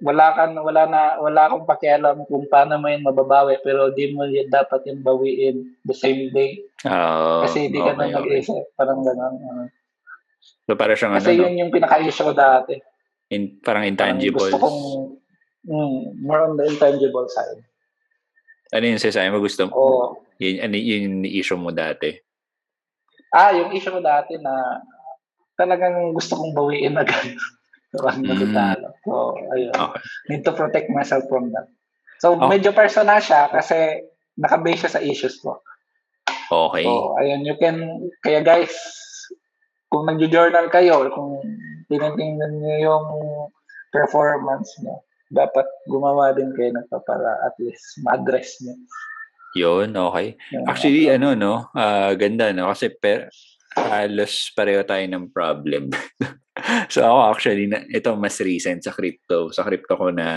[0.00, 4.24] wala kan wala na wala akong pakialam kung paano mo yun mababawi pero di mo
[4.24, 6.64] yun dapat yung bawiin the same day.
[6.88, 8.16] Oh, Kasi hindi okay, ka na okay.
[8.16, 8.64] mag-isip.
[8.80, 9.34] Parang gano'n.
[9.36, 9.66] Uh,
[10.64, 11.60] so para siyang Kasi ano, yun no?
[11.66, 12.80] yung pinaka-issue ko dati.
[13.30, 14.48] In, parang intangibles.
[14.48, 14.80] Parang gusto kong
[15.68, 17.60] mm, more on the intangible side.
[18.72, 19.72] Ano yung sasabi mo gusto mo?
[19.76, 20.06] Oh.
[20.40, 22.16] Yun, ano yung issue mo dati?
[23.30, 24.80] Ah, yung issue ko dati na
[25.60, 27.36] talagang gusto kong bawiin agad.
[27.90, 28.28] Parang mm.
[28.30, 28.88] natutalo.
[29.02, 29.74] So, ayun.
[29.74, 30.00] Okay.
[30.30, 31.66] Need to protect myself from that.
[32.22, 32.46] So, oh.
[32.46, 34.06] medyo personal siya kasi
[34.38, 35.58] nakabase siya sa issues ko.
[36.50, 36.86] Okay.
[36.86, 38.74] So, ayun, you can, kaya guys,
[39.90, 41.42] kung nag-journal kayo, kung
[41.90, 43.06] tinitingnan niyo yung
[43.90, 48.74] performance mo, dapat gumawa din kayo na para at least ma-address niyo.
[49.50, 50.38] Yun, okay.
[50.66, 52.70] Actually, ano, no, uh, ganda, no?
[52.70, 53.30] Kasi per,
[53.74, 55.90] halos pareho tayo ng problem.
[56.92, 59.50] so ako actually, na, ito mas recent sa crypto.
[59.50, 60.28] Sa crypto ko na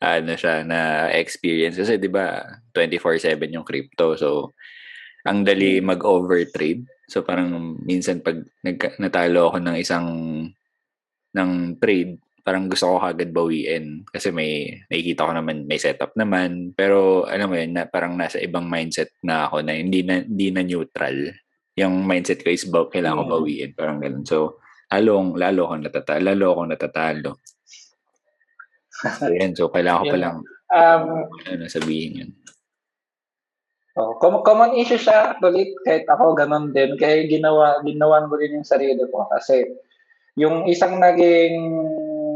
[0.00, 2.40] ano siya na experience kasi 'di ba
[2.72, 4.16] 24/7 yung crypto.
[4.16, 4.56] So
[5.28, 5.86] ang dali hmm.
[5.92, 6.84] mag-overtrade.
[7.10, 10.08] So parang minsan pag nag, natalo ako ng isang
[11.30, 16.72] ng trade, parang gusto ko kagad bawiin kasi may nakikita ko naman may setup naman
[16.74, 20.48] pero alam mo yun na parang nasa ibang mindset na ako na hindi na hindi
[20.50, 21.30] na neutral
[21.78, 23.34] yung mindset ko is ba, kailangan ko hmm.
[23.38, 24.58] bawiin parang ganun so
[24.90, 26.22] lalong, lalo akong natatalo.
[26.22, 27.30] Lalo akong natatalo.
[29.18, 29.54] so, yan.
[29.54, 30.36] So, kailangan ko pa lang
[30.70, 32.30] um, ano, sabihin yun.
[33.98, 38.62] Oh, common, common issue siya ulit kahit ako ganun din kaya ginawa ginawan ko din
[38.62, 39.66] yung sarili ko kasi
[40.38, 41.58] yung isang naging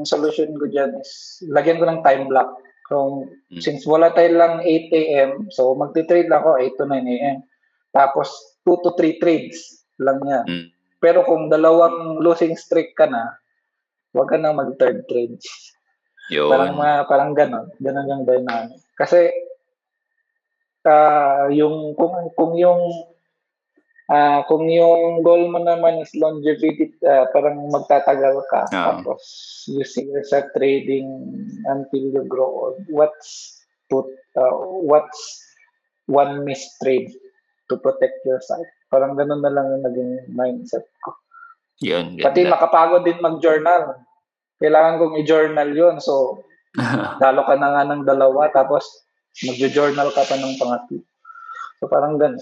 [0.03, 2.59] solution ko diyan is lagyan ko ng time block
[2.91, 3.63] kung mm.
[3.63, 7.39] since volatile lang 8 AM so magte-trade lang ako 8 to 9 AM
[7.95, 8.29] tapos
[8.67, 10.67] 2 to 3 trades lang yan mm.
[11.05, 13.37] Pero kung dalawang losing streak ka na,
[14.17, 15.37] huwag ka nang mag-third trade.
[16.33, 16.49] Yun.
[16.49, 17.69] Parang, mga, parang ganon.
[17.77, 18.81] Ganon yung dynamic.
[18.97, 19.29] Kasi,
[20.89, 22.81] uh, yung, kung, kung yung,
[24.09, 28.65] uh, kung yung goal mo naman is longevity, uh, parang magtatagal ka.
[28.73, 29.05] Oh.
[29.05, 29.21] Tapos,
[29.69, 31.05] you see yourself trading
[31.69, 32.81] until you grow old.
[32.89, 33.61] What's,
[33.93, 34.09] put,
[34.41, 35.21] uh, what's
[36.09, 37.13] one missed trade
[37.69, 38.65] to protect yourself?
[38.95, 41.19] Parang ganun na lang yung naging mindset ko.
[41.83, 42.31] Yun, ganda.
[42.31, 44.07] Pati makapagod din mag-journal.
[44.63, 45.99] Kailangan kong i-journal yun.
[45.99, 46.47] So,
[47.25, 48.87] lalo ka na nga ng dalawa, tapos
[49.43, 51.03] mag-journal ka pa ng pangatlo.
[51.83, 52.39] So, parang ganun.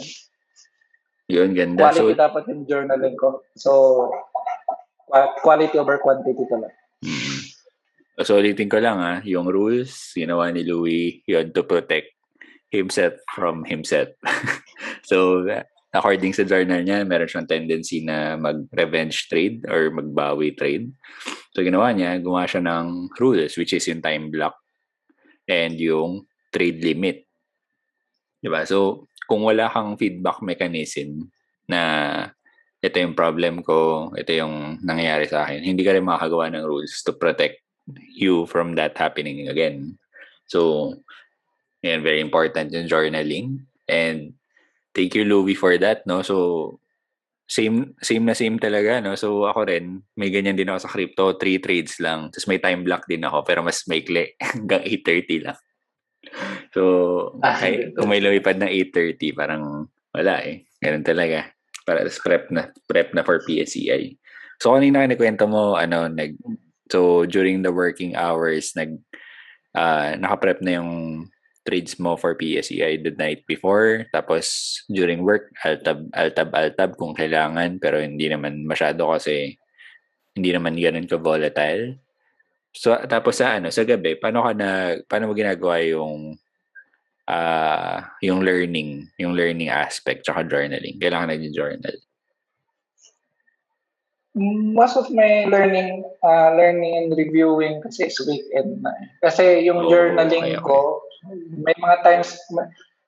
[1.32, 1.88] Yun, ganda.
[1.88, 3.40] Quality so, dapat yung journaling ko.
[3.56, 3.72] So,
[5.40, 6.76] quality over quantity talaga.
[7.00, 7.40] Mm-hmm.
[8.20, 12.12] So, ulitin ko lang ha, yung rules, ginawa ni Louis, yun, to protect
[12.68, 14.12] himself from himself.
[15.08, 15.48] so,
[15.92, 20.88] according sa journal niya, meron siyang tendency na mag-revenge trade or magbawi trade.
[21.52, 24.56] So, ginawa niya, gumawa siya ng rules, which is yung time block
[25.44, 27.28] and yung trade limit.
[28.40, 28.64] Diba?
[28.64, 31.28] So, kung wala kang feedback mechanism
[31.68, 31.80] na
[32.82, 35.60] ito yung problem ko, ito yung nangyayari sa akin.
[35.60, 37.60] Hindi ka rin makakagawa ng rules to protect
[38.16, 40.00] you from that happening again.
[40.48, 40.90] So,
[41.84, 43.68] yan, very important yung journaling.
[43.86, 44.34] And
[44.94, 46.22] thank you, Louie, for that, no?
[46.22, 46.78] So,
[47.48, 49.18] same same na same talaga, no?
[49.18, 51.36] So, ako rin, may ganyan din ako sa crypto.
[51.36, 52.32] Three trades lang.
[52.32, 54.36] Tapos may time block din ako, pero mas maikli.
[54.56, 55.58] Hanggang 8.30 lang.
[56.72, 56.82] So,
[57.42, 60.64] okay, kung may lumipad ng 8.30, parang wala eh.
[60.80, 64.14] Ganun talaga para prep na prep na for PSEI.
[64.62, 66.38] So kanina kinikwento mo ano nag
[66.86, 68.94] so during the working hours nag
[69.74, 70.92] uh, naka-prep na yung
[71.62, 77.78] trades mo for PSEI the night before tapos during work altab altab altab kung kailangan
[77.78, 79.54] pero hindi naman masyado kasi
[80.32, 81.98] hindi naman ganoon ka volatile.
[82.72, 86.40] So tapos sa ano sa gabi paano ka na paano mo ginagawa yung
[87.28, 90.98] uh, yung learning, yung learning aspect tsaka journaling?
[90.98, 91.96] Kailangan nag-journal?
[94.72, 98.88] Most of my learning, uh, learning and reviewing kasi is weekend na.
[98.96, 99.06] Eh.
[99.20, 100.64] Kasi yung oh, journaling okay, okay.
[100.64, 101.04] ko,
[101.60, 102.30] may mga times,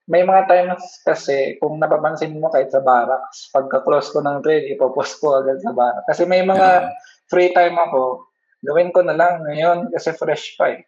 [0.07, 5.19] may mga times kasi kung napapansin mo kahit sa barracks, pagka-close ko ng trade, ipopost
[5.19, 6.07] ko agad sa barracks.
[6.11, 6.93] Kasi may mga
[7.33, 8.29] free time ako,
[8.65, 10.81] gawin ko na lang ngayon kasi fresh pa eh.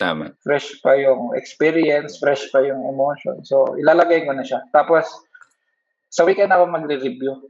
[0.00, 0.32] Tama.
[0.40, 3.44] Fresh pa yung experience, fresh pa yung emotion.
[3.44, 4.64] So, ilalagay ko na siya.
[4.72, 5.04] Tapos,
[6.12, 7.48] sa weekend ako magre-review.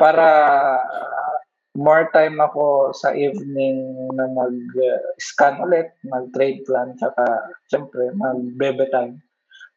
[0.00, 0.26] Para
[1.78, 7.22] more time ako sa evening na mag-scan ulit, mag-trade plan, tsaka,
[7.70, 9.22] syempre, mag-bebe time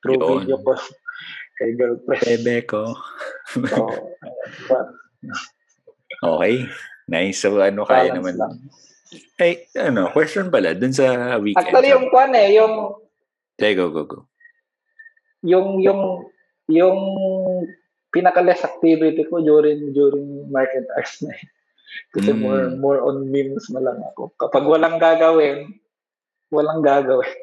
[0.01, 0.29] through Yun.
[0.41, 0.73] video ko
[1.61, 2.23] kay girlfriend.
[2.25, 2.97] Bebe ko.
[3.69, 3.85] so,
[6.25, 6.65] okay.
[7.05, 7.45] Nice.
[7.45, 8.41] So, ano kaya naman?
[8.41, 8.57] Lang.
[9.37, 11.61] Ay, ano, question pala, dun sa weekend.
[11.69, 12.97] Actually, yung kwan eh, yung...
[13.53, 14.19] Okay, go, go, go.
[15.45, 16.25] Yung, yung,
[16.65, 16.99] yung
[18.09, 21.43] pinaka-less activity ko during during market hours na eh.
[22.13, 22.39] Kasi mm.
[22.39, 24.33] more more on memes na lang ako.
[24.37, 25.71] Kapag walang gagawin,
[26.53, 27.31] walang gagawin.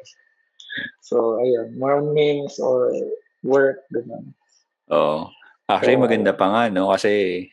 [1.03, 2.87] So, ayun, more on memes or
[3.43, 4.31] work, ganun.
[4.87, 5.27] Oo.
[5.27, 5.35] Oh.
[5.67, 6.87] Actually, so, maganda pa nga, no?
[6.95, 7.43] Kasi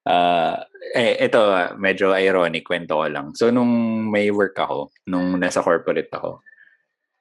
[0.00, 0.56] Uh,
[0.96, 1.38] eh, ito,
[1.76, 3.36] medyo ironic kwento ko lang.
[3.36, 3.68] So, nung
[4.08, 6.40] may work ako, nung nasa corporate ako,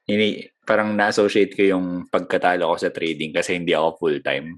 [0.07, 4.55] ini, parang na-associate ko yung pagkatalo ko sa trading kasi hindi ako full-time.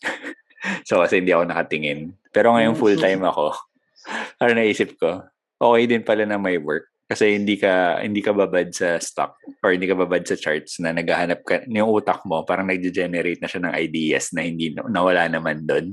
[0.88, 2.16] so, kasi hindi ako nakatingin.
[2.30, 2.80] Pero ngayon mm.
[2.80, 3.54] full-time ako,
[4.38, 5.22] parang naisip ko,
[5.58, 6.88] okay din pala na may work.
[7.10, 9.34] Kasi hindi ka hindi ka babad sa stock
[9.66, 13.50] or hindi ka babad sa charts na naghahanap ka yung utak mo parang nagge-generate na
[13.50, 15.90] siya ng ideas na hindi nawala naman doon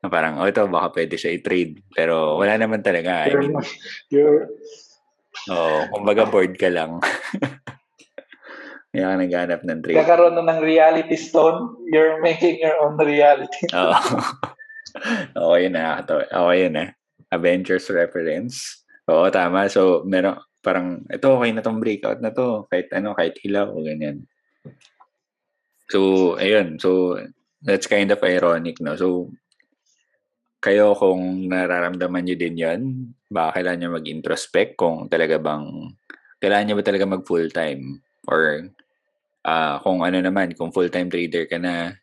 [0.00, 1.84] na parang, oh, ito, baka pwede siya i-trade.
[1.92, 3.28] Pero wala naman talaga.
[3.28, 3.52] I mean,
[4.08, 4.48] you're...
[5.52, 7.04] oh, kumbaga bored ka lang.
[8.90, 10.00] Kaya ka naghanap ng trade.
[10.02, 13.68] Kakaroon na ng reality stone, you're making your own reality.
[13.70, 13.94] Oo.
[15.36, 16.02] Yun na.
[16.54, 16.84] Yun na.
[17.30, 18.86] Avengers reference.
[19.06, 19.70] Oo, tama.
[19.70, 22.66] So, meron, parang, ito, okay na tong breakout na to.
[22.70, 24.26] Kahit ano, kahit ilaw, o ganyan.
[25.90, 26.78] So, ayun.
[26.78, 27.18] So,
[27.62, 28.94] that's kind of ironic, no?
[28.94, 29.34] So,
[30.60, 32.80] kayo kung nararamdaman nyo din yon
[33.32, 35.88] baka kailangan nyo mag-introspect kung talaga bang,
[36.36, 38.04] kailangan nyo ba talaga mag full-time?
[38.28, 38.68] Or
[39.48, 41.96] uh, kung ano naman, kung full-time trader ka na,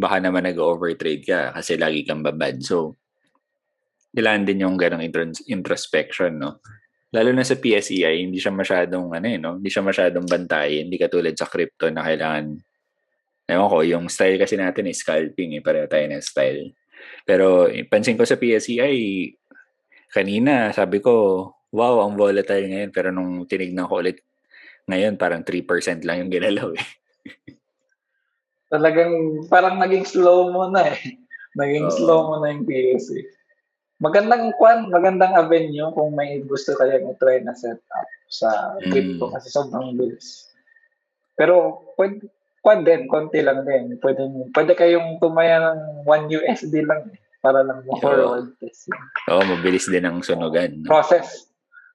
[0.00, 2.56] baka naman nag-overtrade ka kasi lagi kang babad.
[2.64, 2.96] So,
[4.16, 5.04] kailangan din yung ganong
[5.46, 6.64] introspection, no?
[7.12, 9.58] Lalo na sa PSEI, hindi siya masyadong, ano eh, no?
[9.60, 10.88] Hindi siya masyadong bantayin.
[10.88, 12.54] Hindi katulad sa crypto na kailangan,
[13.50, 15.62] ewan ko, yung style kasi natin is scalping eh.
[15.62, 16.72] Pareho tayo ng style.
[17.26, 19.26] Pero pansin ko sa PSEI,
[20.10, 21.12] kanina sabi ko,
[21.74, 22.90] wow, ang volatile ngayon.
[22.94, 24.22] Pero nung tinignan ko ulit
[24.86, 26.86] ngayon, parang 3% lang yung ginalaw eh.
[28.70, 31.18] Talagang parang naging slow mo na eh.
[31.58, 31.94] Naging oh.
[31.94, 33.26] slow mo na yung PSE.
[34.00, 39.32] Magandang kwan, magandang avenue kung may gusto kayong i-try na setup sa crypto mm.
[39.36, 40.48] kasi sobrang bilis.
[41.36, 42.30] Pero pwede,
[42.64, 44.00] kwan din, konti lang din.
[44.00, 44.24] Pwede,
[44.56, 48.88] pwede kayong tumaya ng 1 USD lang eh, para lang mo forward test.
[49.28, 50.84] Oo, oh, mabilis din ang sunugan.
[50.84, 50.88] No?
[50.88, 51.28] Process.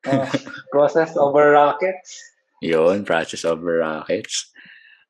[0.05, 0.21] Uh,
[0.69, 2.21] process over rockets.
[2.61, 4.53] Yun, process over rockets.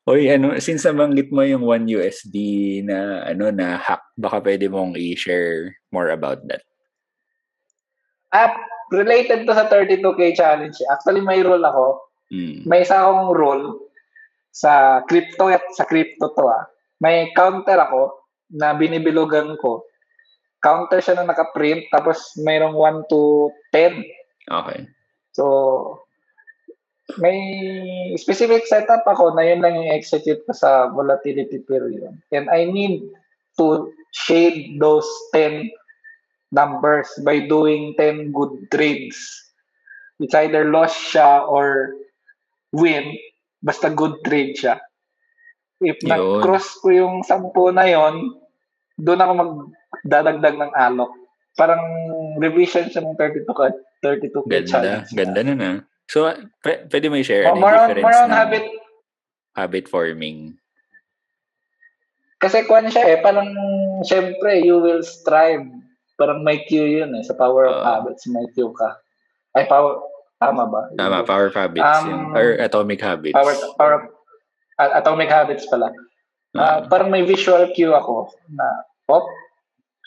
[0.05, 2.37] Oy, ano, since nabanggit mo yung 1 USD
[2.85, 6.61] na ano na hack, baka pwede mong i-share more about that.
[8.29, 8.53] Ah,
[8.93, 10.77] related to sa 32K challenge.
[10.93, 12.05] Actually, may role ako.
[12.29, 12.69] Mm.
[12.69, 13.65] May isa akong role
[14.53, 16.69] sa crypto at sa crypto to ah.
[17.01, 19.89] May counter ako na binibilugan ko.
[20.61, 24.05] Counter siya na naka-print tapos mayroong 1 to 10.
[24.53, 24.85] Okay.
[25.33, 26.04] So
[27.21, 27.39] may
[28.17, 32.17] specific setup ako na yun lang yung execute ko sa volatility period.
[32.33, 33.05] And I need
[33.61, 35.69] to shade those 10
[36.51, 39.17] numbers by doing 10 good trades.
[40.19, 41.93] It's either loss siya or
[42.71, 43.15] win,
[43.61, 44.79] basta good trade siya.
[45.83, 46.09] If Yun.
[46.09, 48.31] nag-cross ko yung 10 na yon,
[48.95, 51.11] doon ako magdadagdag ng alok.
[51.59, 51.83] Parang
[52.39, 53.71] revision siya ng 32 ka
[54.03, 55.03] 32 ka Ganda.
[55.11, 55.71] Ganda na na.
[56.05, 56.29] So,
[56.61, 58.65] p- pwede mo i-share ano yung More on, difference more on habit
[59.55, 60.59] habit forming.
[62.37, 63.49] Kasi kung siya eh, parang
[64.05, 65.65] syempre you will strive.
[66.15, 67.23] Parang may Q yun eh.
[67.25, 67.83] Sa power of Oo.
[67.83, 68.95] habits, may Q ka.
[69.51, 69.99] Ay, power,
[70.39, 70.87] tama ba?
[70.95, 71.83] Tama, power of habits.
[71.83, 72.19] Um, yun.
[72.35, 73.35] Or atomic habits.
[73.35, 73.97] Power, power,
[74.79, 75.91] a- atomic habits pala.
[76.55, 76.77] Ah, Ah.
[76.87, 78.63] parang may visual cue ako na,
[79.11, 79.27] oh,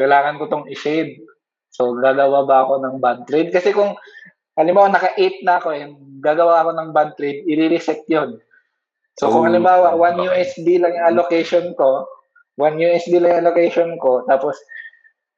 [0.00, 1.20] kailangan ko tong i-shade.
[1.68, 3.52] So, gagawa ba ako ng bad trade?
[3.52, 3.92] Kasi kung,
[4.58, 5.86] halimbawa, naka-8 na ako, eh,
[6.18, 8.42] gagawa ako ng bad trade, i-reset yun.
[9.18, 10.26] So, kung halimbawa, 1 okay.
[10.26, 12.06] USD lang yung allocation ko,
[12.58, 14.58] 1 USD lang yung allocation ko, tapos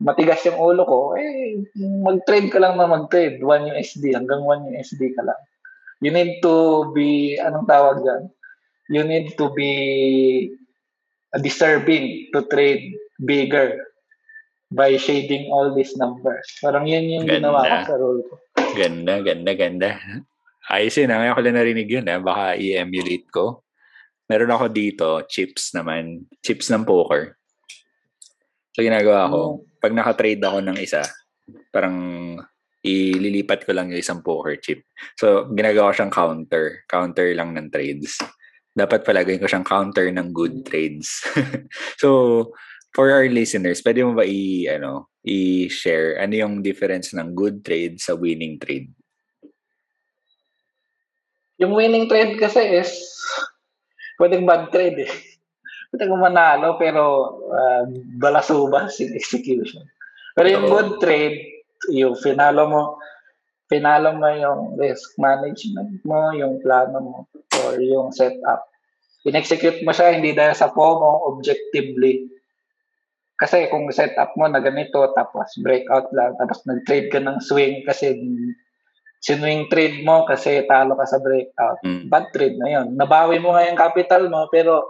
[0.01, 1.61] matigas yung ulo ko, eh,
[2.01, 5.41] mag-trade ka lang na mag-trade, 1 USD, hanggang 1 USD ka lang.
[6.01, 8.33] You need to be, anong tawag dyan?
[8.89, 9.73] You need to be
[11.45, 13.77] disturbing to trade bigger
[14.73, 16.47] by shading all these numbers.
[16.63, 17.87] Parang yun yung ginawa ko Ganda.
[17.87, 18.35] sa role ko.
[18.71, 19.91] Ganda, ganda, ganda.
[20.71, 21.11] Ayos yun.
[21.11, 21.19] ah.
[21.19, 22.07] Ngayon ko lang narinig yun.
[22.07, 22.23] Ah.
[22.23, 23.67] Baka i-emulate ko.
[24.31, 26.31] Meron ako dito, chips naman.
[26.39, 27.35] Chips ng poker.
[28.71, 31.03] So, ginagawa ko, pag nakatrade ako ng isa,
[31.75, 31.99] parang
[32.87, 34.87] ililipat ko lang yung isang poker chip.
[35.19, 36.87] So, ginagawa ko siyang counter.
[36.87, 38.23] Counter lang ng trades.
[38.71, 41.27] Dapat palagay ko siyang counter ng good trades.
[42.01, 42.55] so,
[42.95, 48.01] for our listeners, pwede mo ba i, ano, i-share ano yung difference ng good trade
[48.01, 48.91] sa winning trade?
[51.61, 52.93] Yung winning trade kasi is
[54.17, 55.13] pwedeng bad trade eh.
[55.93, 57.03] Pwedeng manalo pero
[57.53, 57.85] uh,
[58.17, 59.85] balasubas yung execution.
[60.33, 60.73] Pero yung Oo.
[60.73, 61.37] good trade,
[61.93, 62.83] yung finalo mo,
[63.69, 67.17] finalo mo yung risk management mo, yung plano mo,
[67.67, 68.67] or yung setup.
[69.29, 72.25] In-execute mo siya hindi dahil sa FOMO, objectively.
[73.41, 78.13] Kasi kung setup mo na ganito, tapos breakout lang, tapos nag-trade ka ng swing kasi
[79.25, 81.81] sinwing trade mo kasi talo ka sa breakout.
[81.81, 82.13] Mm.
[82.13, 83.01] Bad trade na yun.
[83.01, 84.85] Nabawi mo nga yung capital mo, pero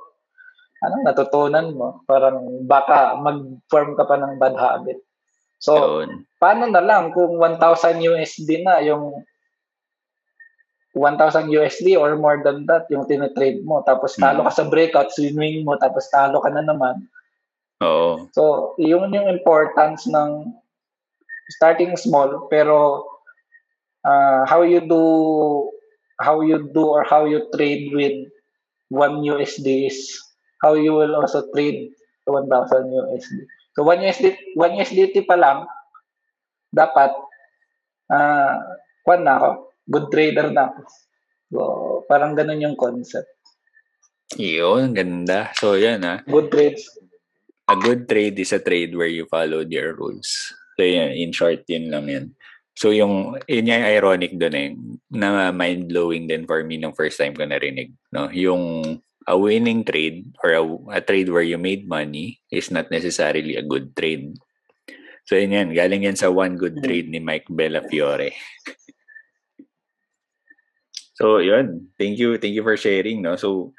[0.83, 2.03] ano, natutunan mo.
[2.11, 4.99] Parang baka mag-form ka pa ng bad habit.
[5.61, 6.25] So, Yun.
[6.41, 9.13] paano na lang kung 1,000 USD na yung
[10.97, 13.85] 1,000 USD or more than that yung tinitrade mo.
[13.87, 14.47] Tapos talo Mm.
[14.49, 16.99] ka sa breakout, swing mo, tapos talo ka na naman.
[17.81, 18.29] Oo.
[18.37, 20.53] So, yun yung importance ng
[21.57, 23.05] starting small pero
[24.07, 25.03] uh, how you do
[26.21, 28.29] how you do or how you trade with
[28.93, 29.99] 1 USD is
[30.61, 31.91] how you will also trade
[32.29, 33.39] to 1,000 USD.
[33.75, 35.65] So 1 USD 1 USDT pa lang
[36.71, 37.11] dapat
[38.13, 38.57] uh,
[39.03, 39.51] kwan na ako,
[39.91, 40.81] good trader na ako.
[41.51, 41.59] So,
[42.07, 43.27] parang ganun yung concept.
[44.39, 45.51] Yun, ganda.
[45.59, 46.23] So, yan ah.
[46.23, 46.87] Good trades.
[47.71, 50.27] A good trade is a trade where you followed your rules.
[50.75, 51.15] So, yan.
[51.15, 52.27] In short, yun lang yan.
[52.75, 54.75] So, yung, yun yung ironic dun eh,
[55.15, 57.95] na mind-blowing din for me nung first time ko narinig.
[58.11, 58.27] No?
[58.35, 58.99] Yung
[59.29, 60.65] a winning trade or a,
[60.99, 64.35] a trade where you made money is not necessarily a good trade.
[65.31, 65.69] So, yun yan.
[65.71, 66.83] Galing yan sa one good Mm.
[66.83, 68.35] trade ni Mike Bellafiore.
[71.21, 71.95] so, yun.
[71.95, 72.35] Thank you.
[72.35, 73.23] Thank you for sharing.
[73.23, 73.39] No?
[73.39, 73.79] So,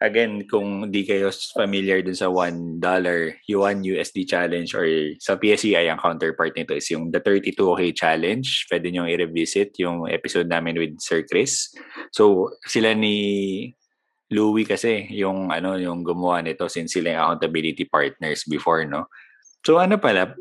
[0.00, 2.80] again, kung di kayo familiar dun sa $1
[3.44, 4.88] yuan USD challenge or
[5.20, 8.64] sa PSEI ang counterpart nito is yung the 32K challenge.
[8.72, 11.68] Pwede nyo i-revisit yung episode namin with Sir Chris.
[12.16, 13.76] So, sila ni
[14.32, 19.12] Louie kasi yung ano yung gumawa nito since sila yung accountability partners before, no?
[19.60, 20.32] So, ano pala,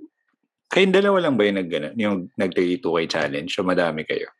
[0.71, 3.51] kayong dalawa lang ba yung nag, ano, yung nag 32K challenge?
[3.51, 4.31] So, madami kayo.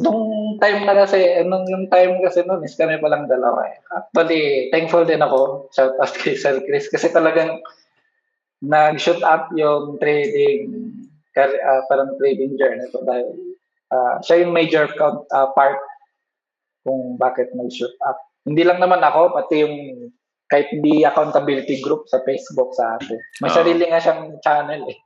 [0.00, 3.76] Nung time na kasi, nung yung time kasi noon is kami palang dalawa eh.
[3.92, 7.60] Actually, thankful din ako, shout out kay Sir Chris, kasi talagang
[8.64, 10.72] nag-shoot up yung trading,
[11.36, 13.36] kar- ah, parang trading journey ko dahil
[13.92, 15.76] ah, siya yung major count, ah, part
[16.88, 18.16] kung bakit nag-shoot up.
[18.48, 19.76] Hindi lang naman ako, pati yung
[20.52, 23.16] kahit di accountability group sa Facebook sa atin.
[23.40, 23.56] May Oo.
[23.56, 24.98] sarili nga siyang channel eh.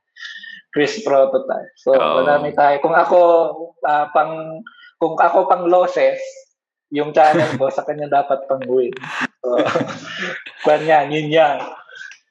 [0.77, 1.73] Chris Prototype.
[1.81, 2.21] So, Oo.
[2.21, 2.77] marami tayo.
[2.85, 3.19] Kung ako
[3.89, 4.61] ah, pang
[5.01, 6.21] kung ako pang losses,
[6.93, 8.93] yung channel ko sa kanya dapat pang win.
[9.41, 9.57] So,
[11.09, 11.59] yun yan.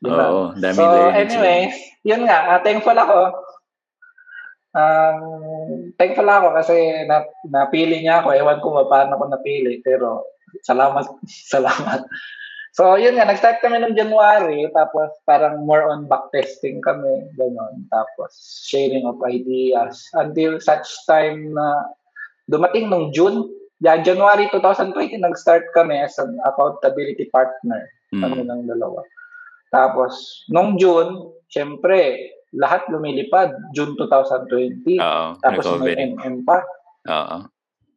[0.05, 0.29] Yun lang.
[0.29, 1.17] Oo, dami So, learnings yun.
[1.17, 1.75] anyways,
[2.05, 3.19] yun nga, ah, thankful ako.
[4.75, 5.19] Um,
[5.97, 6.75] thankful ako kasi
[7.09, 8.29] na, napili niya ako.
[8.37, 10.21] Ewan ko ba paano ko napili, pero
[10.61, 11.09] salamat,
[11.53, 12.05] salamat.
[12.75, 17.87] So, yun nga, nag-start kami noong January, tapos parang more on backtesting kami, gano'n.
[17.87, 18.35] Tapos,
[18.67, 20.03] sharing of ideas.
[20.11, 21.87] Until such time na
[22.51, 23.47] dumating nung June,
[23.79, 24.91] yeah, January 2020,
[25.23, 27.87] nag-start kami as an accountability partner.
[28.11, 28.21] Mm.
[28.27, 28.99] Kami ng dalawa.
[29.71, 32.27] Tapos, nung June, syempre,
[32.59, 33.55] lahat lumilipad.
[33.71, 34.99] June 2020.
[34.99, 36.59] Oo, Tapos may MM pa.
[37.07, 37.37] Oo.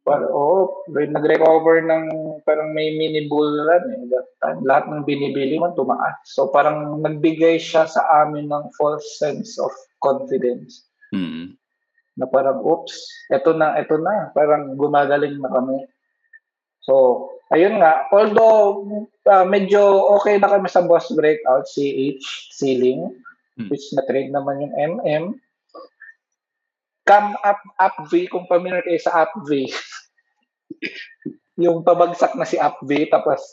[0.09, 2.03] Pero, oh, nag-recover ng
[2.41, 4.01] parang may mini bull run eh.
[4.09, 6.17] That time, lahat ng binibili mo tumaas.
[6.25, 9.69] So parang nagbigay siya sa amin ng false sense of
[10.01, 10.89] confidence.
[11.13, 11.53] Mm-hmm.
[12.17, 12.93] Na parang, oops,
[13.29, 14.33] eto na, eto na.
[14.33, 15.85] Parang gumagaling na kami.
[16.83, 18.09] So, ayun nga.
[18.09, 18.83] Although,
[19.29, 23.13] uh, medyo okay na kami sa boss breakout, CH, ceiling,
[23.55, 23.69] mm-hmm.
[23.69, 25.25] which na-trade naman yung MM
[27.09, 29.65] Cam up, up V, kung familiar kayo sa up V,
[31.59, 33.43] yung pabagsak na si up V, tapos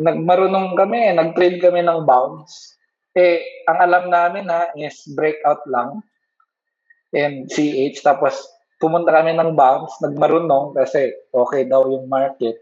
[0.00, 2.74] nagmarunong kami, nag-trade kami ng bounce.
[3.14, 6.00] Eh, ang alam namin ha, is breakout lang
[7.12, 8.34] and CH, tapos
[8.80, 12.58] pumunta kami ng bounce, nagmarunong kasi okay daw yung market.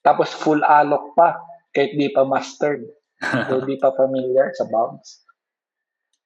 [0.00, 1.36] Tapos full alok pa,
[1.74, 2.86] kahit di pa mastered.
[3.48, 5.24] so, di pa familiar sa bounce.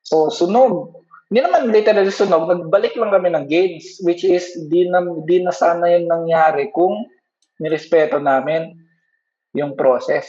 [0.07, 5.05] So, sunog hindi naman literally sunog, nagbalik lang kami ng gains, which is di na,
[5.29, 7.05] di na sana yun nangyari kung
[7.61, 8.73] nirespeto namin
[9.53, 10.25] yung process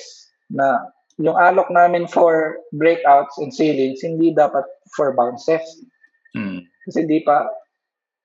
[0.51, 4.63] na yung alok namin for breakouts and ceilings, hindi dapat
[4.95, 5.63] for bounces.
[6.35, 6.67] Mm.
[6.87, 7.47] Kasi di pa,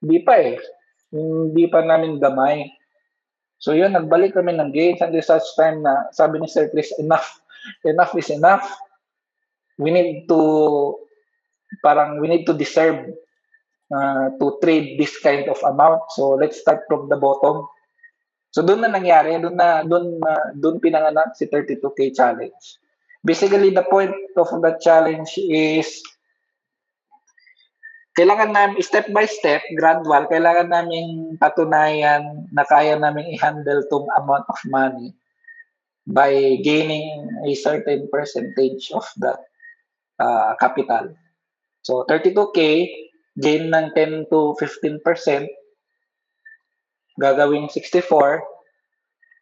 [0.03, 0.59] di pa eh.
[1.14, 2.66] Hindi pa namin gamay.
[3.62, 7.39] So yun, nagbalik kami ng gains until such time na sabi ni Sir Chris, enough.
[7.87, 8.66] Enough is enough.
[9.79, 10.41] We need to
[11.83, 13.11] parang we need to deserve
[13.91, 16.03] uh, to trade this kind of amount.
[16.14, 17.66] So let's start from the bottom.
[18.55, 22.79] So doon na nangyari, doon na doon na doon pinanganak si 32k challenge.
[23.25, 26.05] Basically the point of that challenge is
[28.14, 34.47] kailangan namin step by step, gradual, kailangan namin patunayan na kaya namin i-handle tong amount
[34.47, 35.11] of money
[36.07, 39.41] by gaining a certain percentage of that
[40.22, 41.11] uh, capital.
[41.85, 42.89] So 32K,
[43.37, 45.05] gain ng 10 to 15%,
[47.20, 48.41] gagawing 64.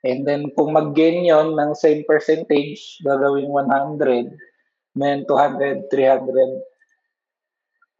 [0.02, 4.34] And then kung mag-gain yon ng same percentage, gagawing 100,
[4.98, 6.66] then 200, 300,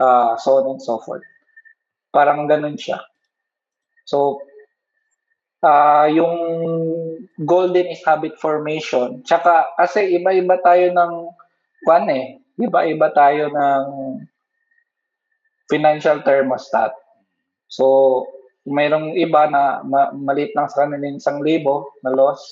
[0.02, 1.22] uh, so on and so forth.
[2.10, 2.98] Parang ganun siya.
[4.10, 4.42] So,
[5.62, 6.34] uh, yung
[7.46, 9.22] golden is habit formation.
[9.22, 11.30] Tsaka, kasi iba-iba tayo ng,
[11.86, 13.82] kwan eh, iba-iba tayo ng
[15.72, 16.92] financial thermostat.
[17.72, 18.28] So,
[18.68, 22.44] mayroong iba na ma- maliit lang sa kanila isang libo na loss.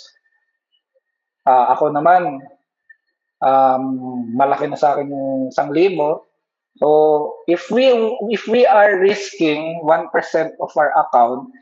[1.44, 2.40] Uh, ako naman,
[3.44, 3.84] um,
[4.32, 6.24] malaki na sa akin yung isang libo.
[6.80, 6.88] So,
[7.44, 7.92] if we
[8.32, 11.52] if we are risking 1% of our account,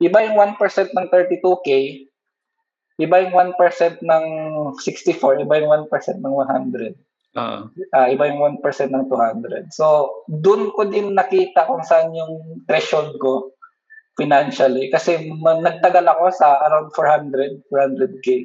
[0.00, 0.56] iba yung 1%
[0.96, 1.68] ng 32K,
[3.02, 4.24] iba yung 1% ng
[4.80, 7.05] 64, iba yung 1% ng 100.
[7.36, 9.68] Uh, uh, iba yung 1% ng 200.
[9.68, 13.52] So, doon ko din nakita kung saan yung threshold ko
[14.16, 14.88] financially.
[14.88, 18.40] Kasi man, nagtagal ako sa around 400, 400K.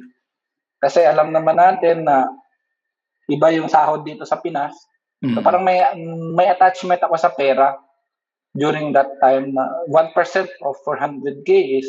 [0.84, 2.28] Kasi alam naman natin na
[3.32, 4.76] iba yung sahod dito sa Pinas.
[5.24, 5.40] Mm-hmm.
[5.40, 5.80] So, parang may,
[6.36, 7.72] may attachment ako sa pera
[8.52, 10.12] during that time na 1%
[10.68, 11.88] of 400K is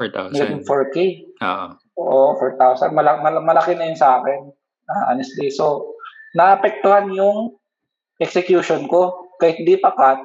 [0.00, 0.64] 4,000.
[0.64, 0.96] 4K.
[1.44, 1.70] Uh-huh.
[2.00, 2.96] Oo, 4,000.
[2.96, 4.48] Malaki, malaki na yun sa akin.
[4.88, 5.52] Uh, honestly.
[5.52, 5.92] So,
[6.34, 7.58] naapektuhan yung
[8.20, 9.32] execution ko.
[9.40, 10.20] Kahit di pa cut,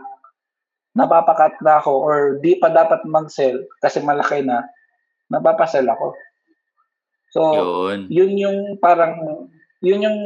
[0.95, 4.63] napapakat na ako or di pa dapat mag-sell kasi malaki na,
[5.31, 6.15] napapasell ako.
[7.31, 7.41] So,
[7.91, 7.99] yun.
[8.11, 9.15] yun yung parang,
[9.83, 10.19] yun yung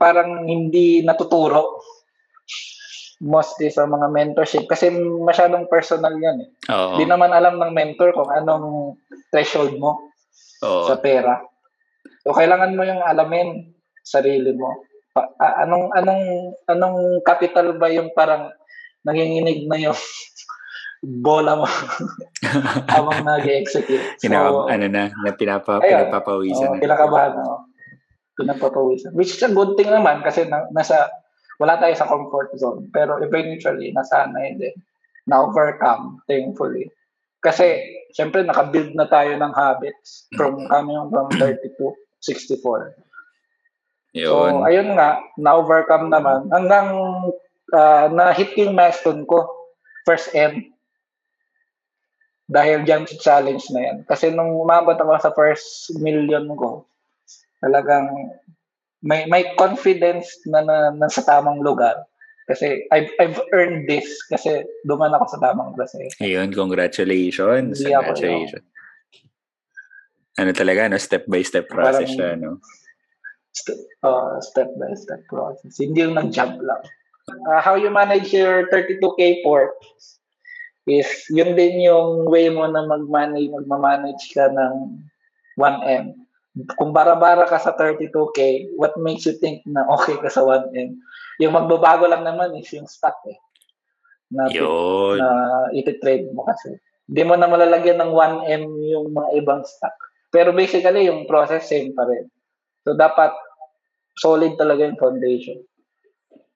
[0.00, 1.80] parang hindi natuturo
[3.24, 4.92] mostly sa mga mentorship kasi
[5.24, 6.48] masyadong personal yan eh.
[6.72, 7.00] Oo.
[7.00, 9.00] Di naman alam ng mentor kung anong
[9.32, 10.12] threshold mo
[10.60, 10.88] Oo.
[10.88, 11.40] sa pera.
[12.24, 13.72] So, kailangan mo yung alamin
[14.04, 15.30] sarili mo pa,
[15.62, 16.24] anong anong
[16.66, 18.50] anong capital ba yung parang
[19.06, 19.96] nanginginig na yung
[21.04, 21.68] bola mo
[22.94, 24.16] habang nag-execute.
[24.18, 26.80] So, Pinaka, ano na, na pinapa, ayun, pinapapawisan oh, na.
[26.80, 27.60] Pinakabahan, oh.
[28.40, 29.12] Pinapapawisan.
[29.12, 31.12] Which is a good thing naman kasi na, nasa,
[31.60, 32.88] wala tayo sa comfort zone.
[32.88, 34.72] Pero eventually, nasanay din.
[35.28, 36.88] Na-overcome, thankfully.
[37.44, 37.84] Kasi,
[38.16, 41.92] syempre, nakabuild na tayo ng habits from coming from 30 to
[42.24, 42.96] 64.
[44.14, 44.62] Yun.
[44.62, 46.46] So, ayun nga, na-overcome naman.
[46.54, 46.88] Hanggang
[47.74, 49.44] uh, na-hit yung milestone ko,
[50.06, 50.70] first end.
[52.46, 53.96] Dahil dyan sa challenge na yan.
[54.06, 56.86] Kasi nung umabot ako sa first million ko,
[57.64, 58.12] Talagang
[59.00, 61.96] may may confidence na, na, na sa tamang lugar.
[62.44, 66.12] Kasi I've, I've earned this kasi duman ako sa tamang klase.
[66.20, 67.80] Ayun, congratulations.
[67.80, 68.68] Hindi ako congratulations.
[70.36, 71.00] Ano talaga, no?
[71.00, 72.60] Step by step process Parang- siya, no?
[73.54, 75.78] St- uh, step by step process.
[75.78, 76.82] Hindi yung nag-jump lang.
[77.30, 79.72] Uh, how you manage your 32K port
[80.84, 85.00] is yun din yung way mo na mag-manage, magmamanage ka ng
[85.56, 86.12] 1M.
[86.76, 90.98] Kung bara-bara ka sa 32K, what makes you think na okay ka sa 1M?
[91.40, 93.38] Yung magbabago lang naman is yung stock eh.
[94.30, 95.18] Na, Yun.
[95.18, 95.30] na
[95.74, 96.78] iti-trade mo kasi.
[97.10, 99.94] Hindi mo na malalagyan ng 1M yung mga ibang stock.
[100.30, 102.26] Pero basically, yung process same pa rin.
[102.84, 103.32] So, dapat
[104.16, 105.58] solid talaga yung foundation.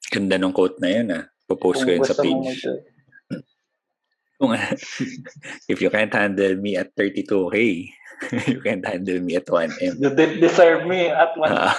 [0.08, 1.24] Ganda nung quote na yun, ah.
[1.48, 2.64] Popost ko yun sa page.
[4.38, 4.54] Kung,
[5.72, 7.56] if you can't handle me at 32K,
[8.50, 9.98] you can't handle me at 1M.
[9.98, 11.50] You didn't deserve me at one.
[11.50, 11.74] Ah.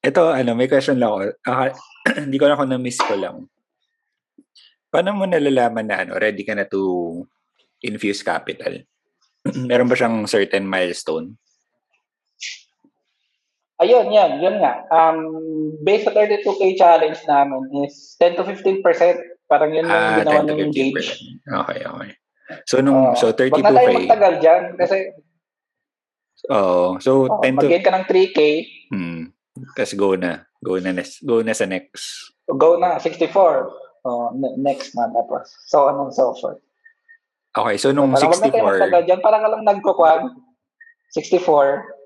[0.00, 1.20] Ito, ano, may question lang ako.
[1.44, 1.72] Ah,
[2.24, 3.48] hindi ko na kung na-miss ko lang.
[4.88, 7.24] Paano mo nalalaman na ano, ready ka na to
[7.84, 8.80] infuse capital?
[9.68, 11.36] Meron ba siyang certain milestone?
[13.78, 14.82] Ayun, yan, yun nga.
[14.90, 15.18] Um,
[15.80, 18.82] based sa 32K challenge namin is 10 to 15%.
[19.46, 20.66] Parang yun yung Ah, ginawa 10 to ng 15%.
[20.66, 21.08] engage.
[21.46, 22.10] Okay, okay.
[22.64, 23.14] So, nung, Oo.
[23.14, 23.96] so Wag na tayo 32K.
[23.96, 24.96] magtagal dyan kasi
[26.48, 26.98] Oo.
[26.98, 28.38] So, oh, 10 to, mag-gain ka ng 3K,
[28.90, 29.22] hmm.
[29.74, 30.46] Tapos go na.
[30.58, 32.34] Go na, nes- go na sa next.
[32.48, 33.70] go na, 64.
[34.00, 35.50] Oh, ne- next month tapos.
[35.66, 36.62] So on and so forth.
[37.52, 39.20] Okay, so nung Parang wag na tayo magtagal 64, dyan.
[39.20, 40.20] Parang ka lang nagkukuhan.
[41.10, 41.97] 64.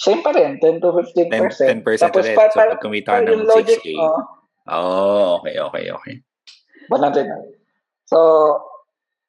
[0.00, 2.00] Same pa rin, 10 to 10, 10% 15%.
[2.00, 2.32] Tapos ulit.
[2.32, 3.88] pa, So, pa, pag kumita ka ng logic, 6K.
[4.00, 4.20] oh,
[4.70, 6.14] Oh, okay, okay, okay.
[6.88, 7.26] wala din.
[8.06, 8.18] So,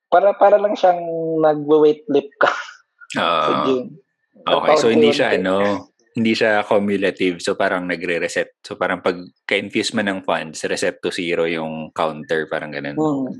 [0.07, 1.01] para para lang siyang
[1.39, 2.51] nagwe-weight lift ka
[3.15, 3.99] sa Ah, gym.
[4.41, 7.39] okay, so hindi siya ano, hindi siya cumulative.
[7.39, 8.59] So parang nagre-reset.
[8.61, 9.15] So parang pag
[9.45, 12.95] ka-infuse man ng funds, reset to zero yung counter, parang ganun.
[12.95, 13.31] Hmm.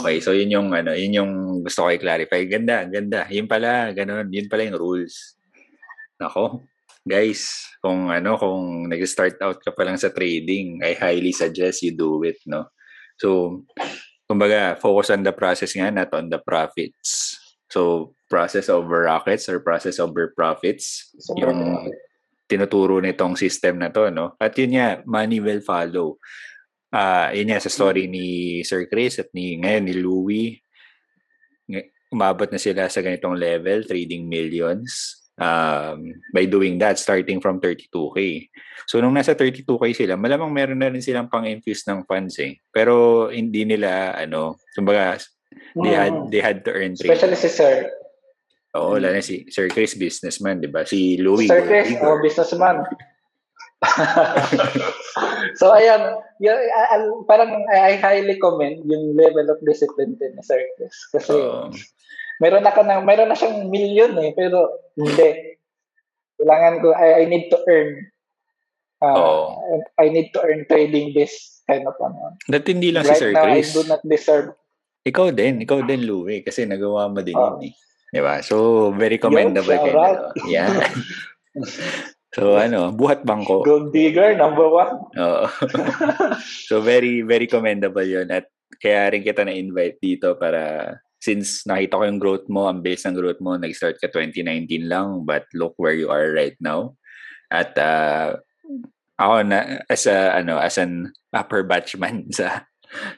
[0.00, 2.48] Okay, so yun yung ano, yun yung gusto ko i-clarify.
[2.48, 3.28] Ganda, ganda.
[3.28, 4.32] Yun pala, ganun.
[4.32, 5.36] Yun pala yung rules.
[6.20, 6.62] Nako.
[7.04, 11.92] Guys, kung ano, kung nag-start out ka pa lang sa trading, I highly suggest you
[11.92, 12.72] do it, no?
[13.20, 13.60] So,
[14.24, 17.36] kumbaga, focus on the process nga, not on the profits.
[17.68, 21.92] So, process over rockets or process over profits, So, yung
[22.48, 24.32] tinuturo nitong system na to, no?
[24.40, 26.16] At yun nga, money will follow.
[26.94, 30.62] Ah, yun nga sa story ni Sir Chris at ni ngayon ni Louie.
[32.14, 35.23] Umabot na sila sa ganitong level, trading millions.
[35.34, 38.46] Um, by doing that, starting from 32K.
[38.86, 42.54] So, nung nasa 32K sila, malamang meron na rin silang pang-infuse ng funds eh.
[42.70, 45.18] Pero, hindi nila, ano, kumbaga,
[45.74, 46.30] they had, Hmm.
[46.30, 47.90] they had to earn Especially si Sir.
[48.78, 50.86] Oo, lalo na si Sir Chris, businessman, di ba?
[50.86, 52.86] Si Louie, Sir Chris, oh, businessman.
[55.58, 60.42] so, ayan, yun, I- I- parang I highly commend yung level of discipline din ni
[60.42, 60.94] Sir Chris.
[61.10, 61.70] Kasi, Oo.
[62.44, 64.68] Meron na ka na, meron na siyang million eh, pero
[65.00, 65.56] hindi.
[66.36, 67.90] Kailangan ko, I, I need to earn.
[69.00, 69.42] Uh, Oo.
[69.96, 72.36] I need to earn trading this kind of ano.
[72.52, 73.72] That hindi lang si Right Sir now, Chris.
[73.72, 74.48] I do not deserve.
[75.04, 77.60] Ikaw din, ikaw din, Louie, kasi nagawa mo din Oo.
[77.60, 77.72] yun eh.
[78.14, 78.40] Di ba?
[78.44, 80.32] So, very commendable kayo.
[80.46, 80.70] Yeah.
[82.36, 83.66] so, ano, buhat bangko.
[83.66, 85.02] Gold digger, number one.
[85.18, 85.50] Oo.
[86.70, 88.30] so, very, very commendable yun.
[88.30, 90.94] At kaya rin kita na-invite dito para
[91.24, 95.24] since nakita ko yung growth mo, ang base ng growth mo, nag-start ka 2019 lang,
[95.24, 96.92] but look where you are right now.
[97.48, 98.36] At uh,
[99.16, 102.68] ako na as a ano as an upper batchman sa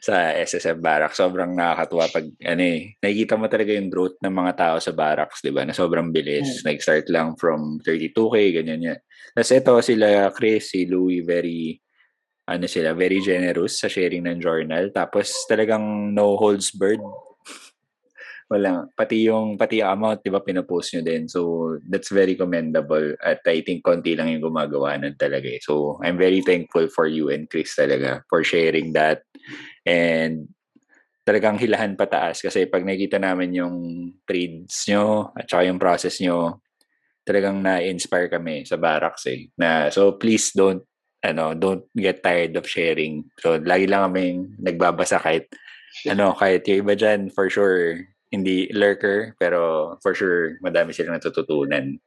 [0.00, 4.52] sa SSF Barracks sobrang nakakatuwa pag ano eh nakikita mo talaga yung growth ng mga
[4.56, 6.62] tao sa Barracks 'di ba na sobrang bilis.
[6.64, 8.98] Nag-start lang from 32k ganyan yan.
[9.34, 11.76] Tapos ito sila Chris si Louie very
[12.46, 14.88] ano sila very generous sa sharing ng journal.
[14.94, 17.02] Tapos talagang no holds barred
[18.46, 18.86] wala.
[18.94, 21.26] Pati yung pati yung amount 'di ba pinopost nyo din.
[21.26, 25.58] So that's very commendable at I think konti lang yung gumagawa nun talaga eh.
[25.62, 29.26] so I'm very thankful for you and Chris talaga for sharing that.
[29.82, 30.50] And
[31.26, 33.76] talagang hilahan pataas kasi pag nakita namin yung
[34.22, 36.62] trades nyo at saka yung process nyo
[37.26, 39.50] talagang na-inspire kami sa barracks eh.
[39.58, 40.86] Na so please don't
[41.26, 43.26] ano don't get tired of sharing.
[43.42, 45.50] So lagi lang kaming nagbabasa kahit
[46.06, 51.98] ano kahit yung iba dyan for sure hindi lurker, pero for sure, madami silang natututunan.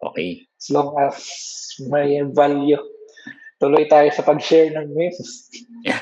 [0.00, 0.48] Okay.
[0.56, 1.16] As long as
[1.86, 2.80] may value.
[3.60, 5.52] Tuloy tayo sa pag-share ng memes.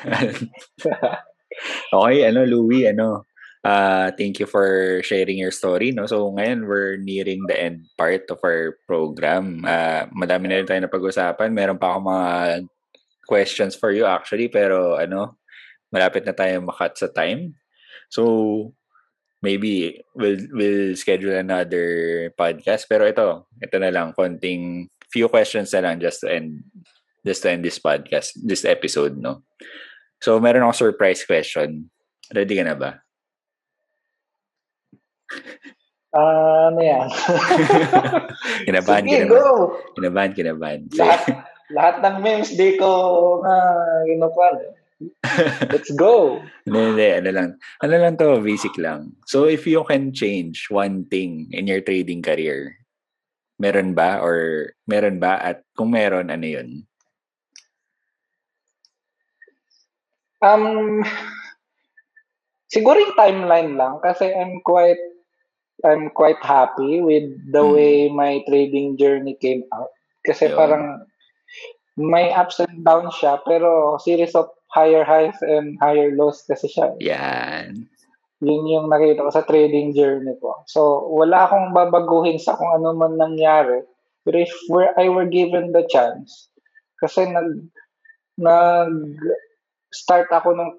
[1.91, 3.27] okay, ano, Louie, ano,
[3.69, 5.91] Uh, thank you for sharing your story.
[5.91, 6.07] No?
[6.07, 9.67] So ngayon, we're nearing the end part of our program.
[9.67, 11.51] Uh, madami na rin tayo na pag-usapan.
[11.51, 12.29] Meron pa ako mga
[13.27, 15.37] questions for you actually, pero ano,
[15.89, 17.57] malapit na tayo makat sa time.
[18.09, 18.73] So,
[19.43, 22.89] maybe we'll, we'll schedule another podcast.
[22.89, 26.61] Pero ito, ito na lang, konting few questions na lang just to end
[27.25, 29.45] just to end this podcast, this episode, no?
[30.23, 31.91] So, meron ako surprise question.
[32.33, 32.91] Ready ka na ba?
[36.13, 37.09] Uh, ano yan?
[38.67, 39.29] kinabahan, Sige, kinabahan.
[39.29, 39.77] go!
[39.95, 40.81] Kinabahan, kinabahan.
[40.97, 41.23] Lahat,
[41.69, 42.91] lahat ng memes di ko
[43.45, 44.57] na uh, ginukuan.
[45.71, 46.43] Let's go!
[46.67, 47.09] Hindi, hindi.
[47.23, 47.49] Ano lang.
[47.87, 49.15] Ano lang to, basic lang.
[49.31, 52.75] So, if you can change one thing in your trading career,
[53.63, 54.19] meron ba?
[54.19, 55.39] Or meron ba?
[55.39, 56.83] At kung meron, ano yun?
[60.39, 61.03] Um,
[62.71, 64.99] siguro yung timeline lang kasi I'm quite
[65.83, 67.75] I'm quite happy with the Hmm.
[67.75, 69.91] way my trading journey came out.
[70.27, 70.55] Kasi Yun.
[70.59, 70.85] parang
[71.99, 76.93] may ups and downs siya pero series of higher highs and higher lows kasi siya.
[77.01, 77.89] Yan.
[78.39, 80.63] Yun yung nakita ko sa trading journey ko.
[80.71, 83.83] So, wala akong babaguhin sa kung ano man nangyari.
[84.23, 86.53] Pero if were, I were given the chance,
[87.03, 87.67] kasi nag,
[88.39, 88.93] nag
[89.91, 90.71] start ako ng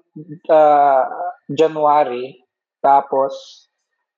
[0.48, 1.04] uh,
[1.52, 2.40] January,
[2.80, 3.66] tapos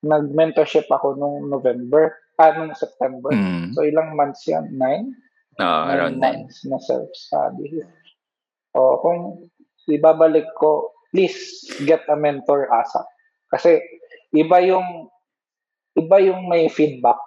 [0.04, 3.32] nag-mentorship ako nung November, ah, nung September.
[3.34, 3.74] Mm.
[3.74, 4.70] So, ilang months yan?
[4.70, 5.16] Nine?
[5.58, 6.46] No, Nine around nine.
[6.46, 7.82] months na self-study.
[8.78, 9.50] O, kung
[9.88, 13.06] ibabalik ko, please get a mentor ASAP.
[13.52, 13.78] Kasi
[14.32, 15.12] iba yung
[15.98, 17.20] iba yung may feedback.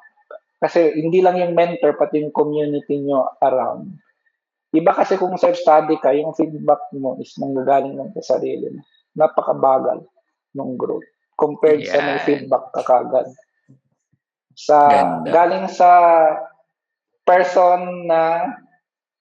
[0.58, 3.94] Kasi hindi lang yung mentor, pati yung community nyo around.
[4.74, 8.82] Iba kasi kung self-study ka, yung feedback mo is nanggagaling lang sa sarili mo.
[9.16, 10.04] Napakabagal
[10.58, 13.28] ng growth compared sa may feedback ka kagad.
[14.56, 15.30] Sa, Ganda.
[15.32, 15.92] galing sa
[17.28, 18.56] person na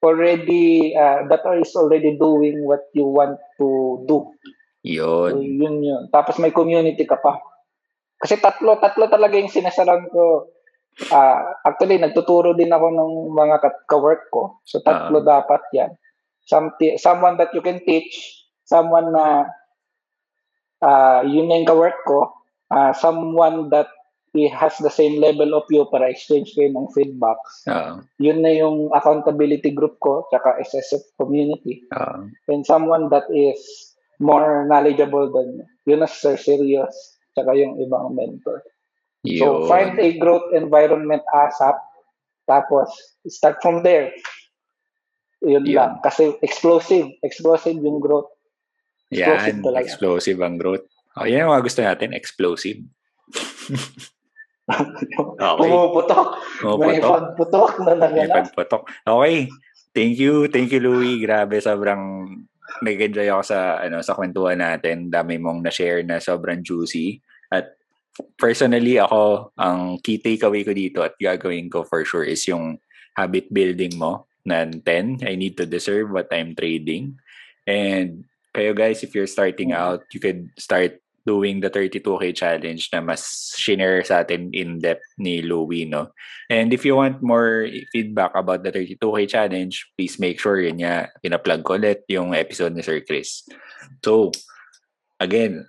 [0.05, 4.29] already, uh, that is already doing what you want to do.
[4.85, 4.93] So,
[5.33, 5.41] Yun.
[5.41, 6.03] yun yun.
[6.13, 7.41] Tapos may community ka pa.
[8.21, 10.53] Kasi tatlo, tatlo talaga yung sinasaran ko.
[11.11, 14.61] Ah, actually, nagtuturo din ako ng mga ka- ka-work ko.
[14.69, 15.97] So, tatlo dapat yan.
[16.45, 19.49] Something, someone that you can teach, someone na
[20.85, 22.37] ah yun na yung ka-work ko,
[22.69, 23.89] ah, someone that
[24.51, 27.63] has the same level of you para exchange kayo ng feedbacks.
[27.71, 28.03] Oo.
[28.19, 32.27] Yun na yung accountability group ko, tsaka SSF community Oo.
[32.51, 33.63] and someone that is
[34.19, 35.67] more knowledgeable than you.
[35.95, 36.91] Yun na Sir Serious,
[37.39, 38.67] tsaka yung ibang mentor.
[39.25, 39.71] So, Yun.
[39.71, 41.79] find a growth environment ASAP,
[42.45, 42.91] tapos
[43.31, 44.13] start from there.
[45.41, 45.79] Yun Yun.
[45.79, 45.93] lang.
[46.03, 47.09] Kasi explosive.
[47.23, 48.29] Explosive yung growth.
[49.15, 49.65] explosive Yan.
[49.65, 49.85] talaga.
[49.87, 50.85] Explosive ang growth.
[51.15, 52.11] Oh, yan ang mga gusto natin.
[52.11, 52.83] Explosive.
[54.65, 55.61] Okay.
[55.61, 56.29] Pumuputok.
[56.81, 57.13] May Pumuputok.
[57.37, 58.35] pagputok na May naganap.
[58.49, 58.83] pagputok.
[59.05, 59.37] Okay.
[59.95, 60.49] Thank you.
[60.49, 61.21] Thank you, Louie.
[61.21, 62.27] Grabe, sobrang
[62.83, 65.13] nag-enjoy ako sa ano sa kwentuhan natin.
[65.13, 67.21] Dami mong na-share na sobrang juicy.
[67.53, 67.77] At
[68.41, 72.81] personally, ako, ang key takeaway ko dito at gagawin ko for sure is yung
[73.15, 75.23] habit building mo na 10.
[75.23, 77.21] I need to deserve what I'm trading.
[77.69, 83.01] And kayo guys, if you're starting out, you could start doing the 32K challenge na
[83.01, 86.13] mas shinare sa atin in depth ni Louie, no?
[86.53, 91.09] And if you want more feedback about the 32K challenge, please make sure yun nga,
[91.25, 93.49] pinaplug ko ulit yung episode ni Sir Chris.
[94.05, 94.33] So,
[95.19, 95.65] again,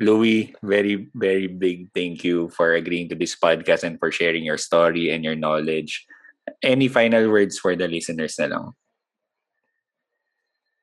[0.00, 4.56] Louie, very, very big thank you for agreeing to this podcast and for sharing your
[4.56, 6.04] story and your knowledge.
[6.64, 8.66] Any final words for the listeners na lang?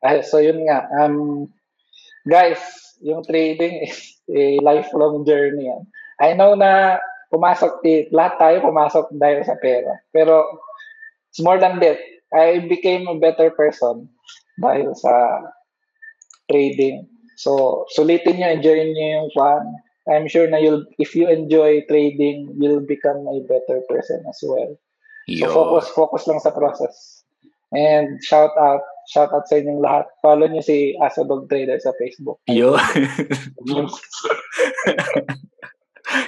[0.06, 0.86] Ah, so yun nga.
[1.02, 1.50] Um,
[2.30, 2.62] guys,
[3.02, 5.70] yung trading is a lifelong journey.
[5.70, 5.84] Yan.
[6.22, 6.98] I know na
[7.30, 10.02] pumasok, lahat tayo pumasok dahil sa pera.
[10.12, 10.46] Pero
[11.30, 12.00] it's more than that.
[12.34, 14.10] I became a better person
[14.60, 15.46] dahil sa
[16.52, 17.08] trading.
[17.38, 19.64] So, sulitin nyo, enjoy nyo yung fun.
[20.08, 24.74] I'm sure na you'll, if you enjoy trading, you'll become a better person as well.
[25.28, 25.54] So, Yo.
[25.54, 27.24] focus, focus lang sa process.
[27.76, 30.06] And shout out, shout out sa inyong lahat.
[30.20, 32.44] Follow nyo si Asadog Trader sa Facebook.
[32.52, 32.76] Yo.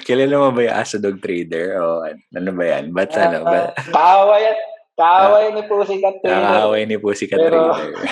[0.04, 1.80] Kilala mo ba yung Asa Dog Trader?
[1.80, 2.92] O ano ba yan?
[2.92, 3.44] Ba't ano?
[3.44, 4.58] Ba, Kaaway yan.
[5.00, 6.36] Kaaway ni Pussycat Trader.
[6.36, 7.92] nakakaway ni Pussycat Pero- Trader.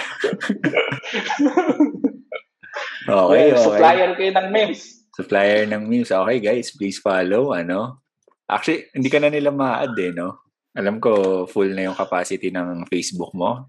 [3.28, 3.60] okay, okay.
[3.60, 4.80] Supplier kayo ng memes.
[5.12, 6.08] Supplier ng memes.
[6.08, 7.52] Okay, guys, please follow.
[7.52, 8.00] Ano?
[8.48, 10.48] Actually, hindi ka na nila ma-add eh, no?
[10.72, 13.68] Alam ko, full na yung capacity ng Facebook mo.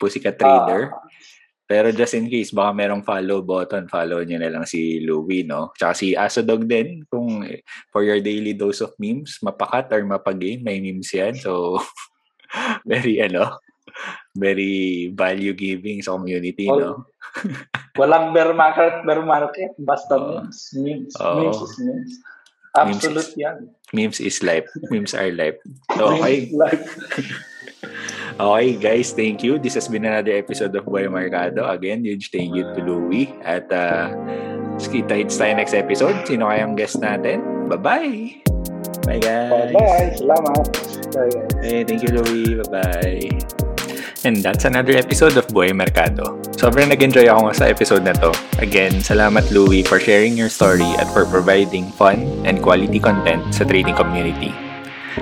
[0.00, 0.88] Pussycat Trader.
[0.88, 1.04] Ah,
[1.70, 5.70] Pero just in case, baka merong follow button, follow nyo na lang si Louie, no?
[5.78, 7.46] Tsaka si Asodog din, kung
[7.94, 11.38] for your daily dose of memes, mapakat or mapagame, may memes yan.
[11.38, 11.78] So,
[12.90, 13.62] very, ano,
[14.34, 16.92] very value-giving sa community, Well, no?
[17.94, 19.70] Walang bear market, bear market.
[19.78, 20.42] Basta Oo.
[20.42, 20.58] memes.
[20.74, 21.14] Memes.
[21.22, 21.38] Oo.
[21.38, 22.12] Memes is memes.
[22.74, 23.56] Memes Absolute is- yan.
[23.94, 24.66] Memes is life.
[24.90, 25.58] Memes are life.
[25.94, 26.50] So, okay.
[26.50, 26.82] Memes life.
[28.40, 29.60] Okay, guys, thank you.
[29.60, 31.68] This has been another episode of Boy Mercado.
[31.68, 33.36] Again, huge thank you to Louie.
[33.44, 34.16] At uh,
[34.80, 36.24] kita-hits tayo next episode.
[36.24, 37.68] Sino kayang guest natin?
[37.68, 38.40] Bye-bye!
[39.04, 39.76] Bye, guys!
[39.76, 40.08] Bye-bye.
[40.16, 40.66] Salamat.
[41.12, 41.52] Bye, guys.
[41.60, 42.56] Hey, thank you, Louie.
[42.64, 43.44] Bye-bye!
[44.24, 46.40] And that's another episode of Boy Mercado.
[46.56, 48.32] Sobrang nag-enjoy ako sa episode na to.
[48.56, 53.68] Again, salamat Louie for sharing your story at for providing fun and quality content sa
[53.68, 54.56] trading community.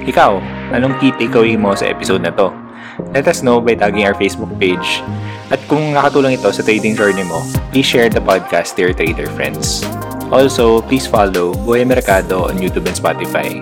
[0.07, 0.39] Ikaw,
[0.71, 2.68] anong key takeaway mo sa episode na to?
[3.15, 5.03] Let us know by tagging our Facebook page.
[5.49, 7.41] At kung nakatulong ito sa trading journey mo,
[7.73, 9.81] please share the podcast to your trader friends.
[10.29, 13.57] Also, please follow Buhay Mercado on YouTube and Spotify.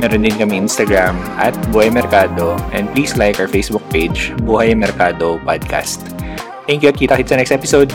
[0.00, 5.40] Meron din kami Instagram at Buhay Mercado and please like our Facebook page, Buhay Mercado
[5.44, 6.04] Podcast.
[6.68, 7.88] Thank you at kita-kits sa next episode.